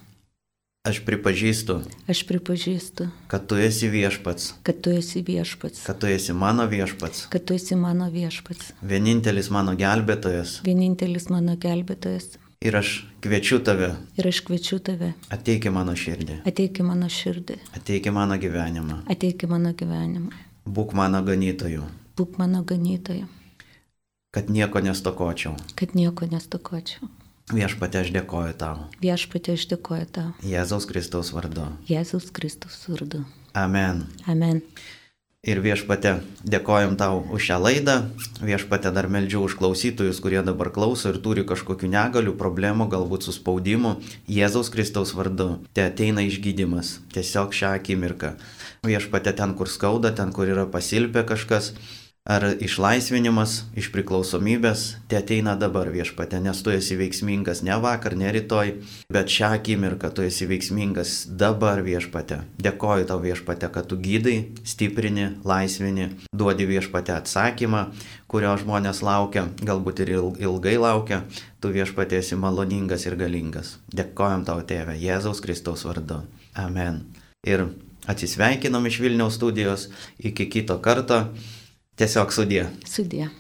aš 0.85 1.01
pripažįstu, 1.07 1.79
aš 2.09 2.21
pripažįstu, 2.29 3.09
kad 3.33 3.47
tu 3.49 3.57
esi 3.57 3.89
viešpats, 3.89 4.55
kad 4.63 4.81
tu 4.85 4.91
esi 4.93 5.23
viešpats, 5.25 5.81
kad 5.87 5.99
tu 5.99 6.07
esi 6.07 6.33
mano 6.37 6.67
viešpats, 6.69 7.27
kad 7.33 7.45
tu 7.49 7.55
esi 7.57 7.75
mano 7.81 8.11
viešpats, 8.13 8.75
vienintelis 8.83 9.49
mano 9.51 9.73
gelbėtojas. 9.73 10.61
vienintelis 10.69 11.31
mano 11.33 11.57
gelbėtojas. 11.57 12.37
Ir 12.61 12.77
aš 12.77 13.07
kviečiu 13.25 13.57
tave, 13.65 13.95
Ir 14.21 14.27
aš 14.29 14.43
kviečiu 14.45 14.77
tave, 14.85 15.15
ateik 15.33 15.65
į 15.65 15.71
mano 15.73 15.95
širdį, 15.97 16.43
ateik 16.45 16.81
į 16.83 16.85
mano 16.85 17.07
širdį, 17.09 17.55
ateik 17.79 18.09
į 18.11 18.13
mano 18.13 18.37
gyvenimą, 18.37 18.99
ateik 19.09 19.47
į 19.47 19.49
mano 19.49 19.73
gyvenimą, 19.73 20.29
būk 20.69 20.93
mano 20.93 21.23
ganytoju, 21.25 21.87
būk 22.21 22.37
mano 22.37 22.61
ganytoja, 22.69 23.25
kad 24.37 24.53
nieko 24.53 24.83
nestokočiau. 24.85 25.57
kad 25.75 25.97
nieko 25.97 26.29
nestokočiau. 26.29 27.09
Viešpate 27.51 27.99
aš 28.05 28.13
dėkoju 28.15 28.53
tau. 28.61 28.85
Viešpatė, 29.03 29.57
aš 29.57 29.65
dėkoju 29.73 30.07
tau. 30.13 30.29
Jėzaus 30.45 30.85
Kristaus 30.87 31.33
vardu. 31.33 31.65
Jėzus 31.89 32.29
Kristus 32.31 32.77
vardu. 32.87 33.25
Amen. 33.57 34.05
Amen. 34.29 34.61
Ir 35.41 35.57
viešpate, 35.65 36.19
dėkojom 36.45 36.99
tau 37.01 37.23
už 37.33 37.47
šią 37.49 37.57
laidą. 37.65 37.95
Viešpate 38.45 38.91
dar 38.93 39.07
meldžiu 39.09 39.41
už 39.47 39.55
klausytojus, 39.57 40.19
kurie 40.21 40.43
dabar 40.45 40.69
klauso 40.69 41.09
ir 41.09 41.17
turi 41.25 41.47
kažkokių 41.49 41.89
negalių, 41.89 42.35
problemų, 42.37 42.91
galbūt 42.93 43.25
suspaudimu. 43.25 43.95
Jėzaus 44.29 44.69
Kristaus 44.69 45.15
vardu. 45.17 45.65
Te 45.73 45.87
ateina 45.89 46.27
išgydymas. 46.29 46.99
Tiesiog 47.17 47.57
šią 47.57 47.73
akimirką. 47.79 48.35
Viešpate 48.85 49.33
ten, 49.33 49.57
kur 49.57 49.73
skauda, 49.73 50.13
ten, 50.13 50.29
kur 50.37 50.45
yra 50.45 50.69
pasilpę 50.69 51.25
kažkas. 51.33 51.73
Ar 52.31 52.45
išlaisvinimas 52.63 53.57
iš 53.75 53.89
priklausomybės, 53.91 54.83
te 55.11 55.19
ateina 55.19 55.57
dabar 55.59 55.89
viešpate, 55.91 56.39
nes 56.39 56.61
tu 56.63 56.71
esi 56.71 56.95
veiksmingas 56.95 57.65
ne 57.67 57.75
vakar, 57.83 58.15
ne 58.15 58.31
rytoj, 58.31 58.71
bet 59.11 59.33
šią 59.35 59.49
akimirką 59.57 60.13
tu 60.15 60.23
esi 60.23 60.47
veiksmingas 60.47 61.25
dabar 61.41 61.83
viešpate. 61.83 62.39
Dėkoju 62.63 63.09
tau 63.11 63.19
viešpate, 63.25 63.73
kad 63.75 63.91
tu 63.91 63.99
gydai, 63.99 64.37
stiprini, 64.63 65.27
laisvini, 65.43 66.07
duodi 66.31 66.71
viešpate 66.71 67.17
atsakymą, 67.19 67.89
kurio 68.31 68.55
žmonės 68.63 69.03
laukia, 69.03 69.49
galbūt 69.67 70.07
ir 70.07 70.15
il- 70.15 70.39
ilgai 70.39 70.79
laukia, 70.79 71.25
tu 71.59 71.75
viešpate 71.75 72.23
esi 72.23 72.39
maloningas 72.39 73.07
ir 73.11 73.17
galingas. 73.17 73.79
Dėkojom 73.91 74.47
tau 74.47 74.63
tėve, 74.63 74.95
Jėzaus 74.95 75.43
Kristaus 75.43 75.83
vardu. 75.83 76.23
Amen. 76.55 77.07
Ir 77.43 77.73
atsisveikinam 78.07 78.87
iš 78.87 79.01
Vilniaus 79.01 79.35
studijos, 79.35 79.89
iki 80.23 80.47
kito 80.47 80.79
karto. 80.79 81.27
Tesseok 82.01 82.33
Sudia. 82.33 82.71
Sudia. 82.89 83.40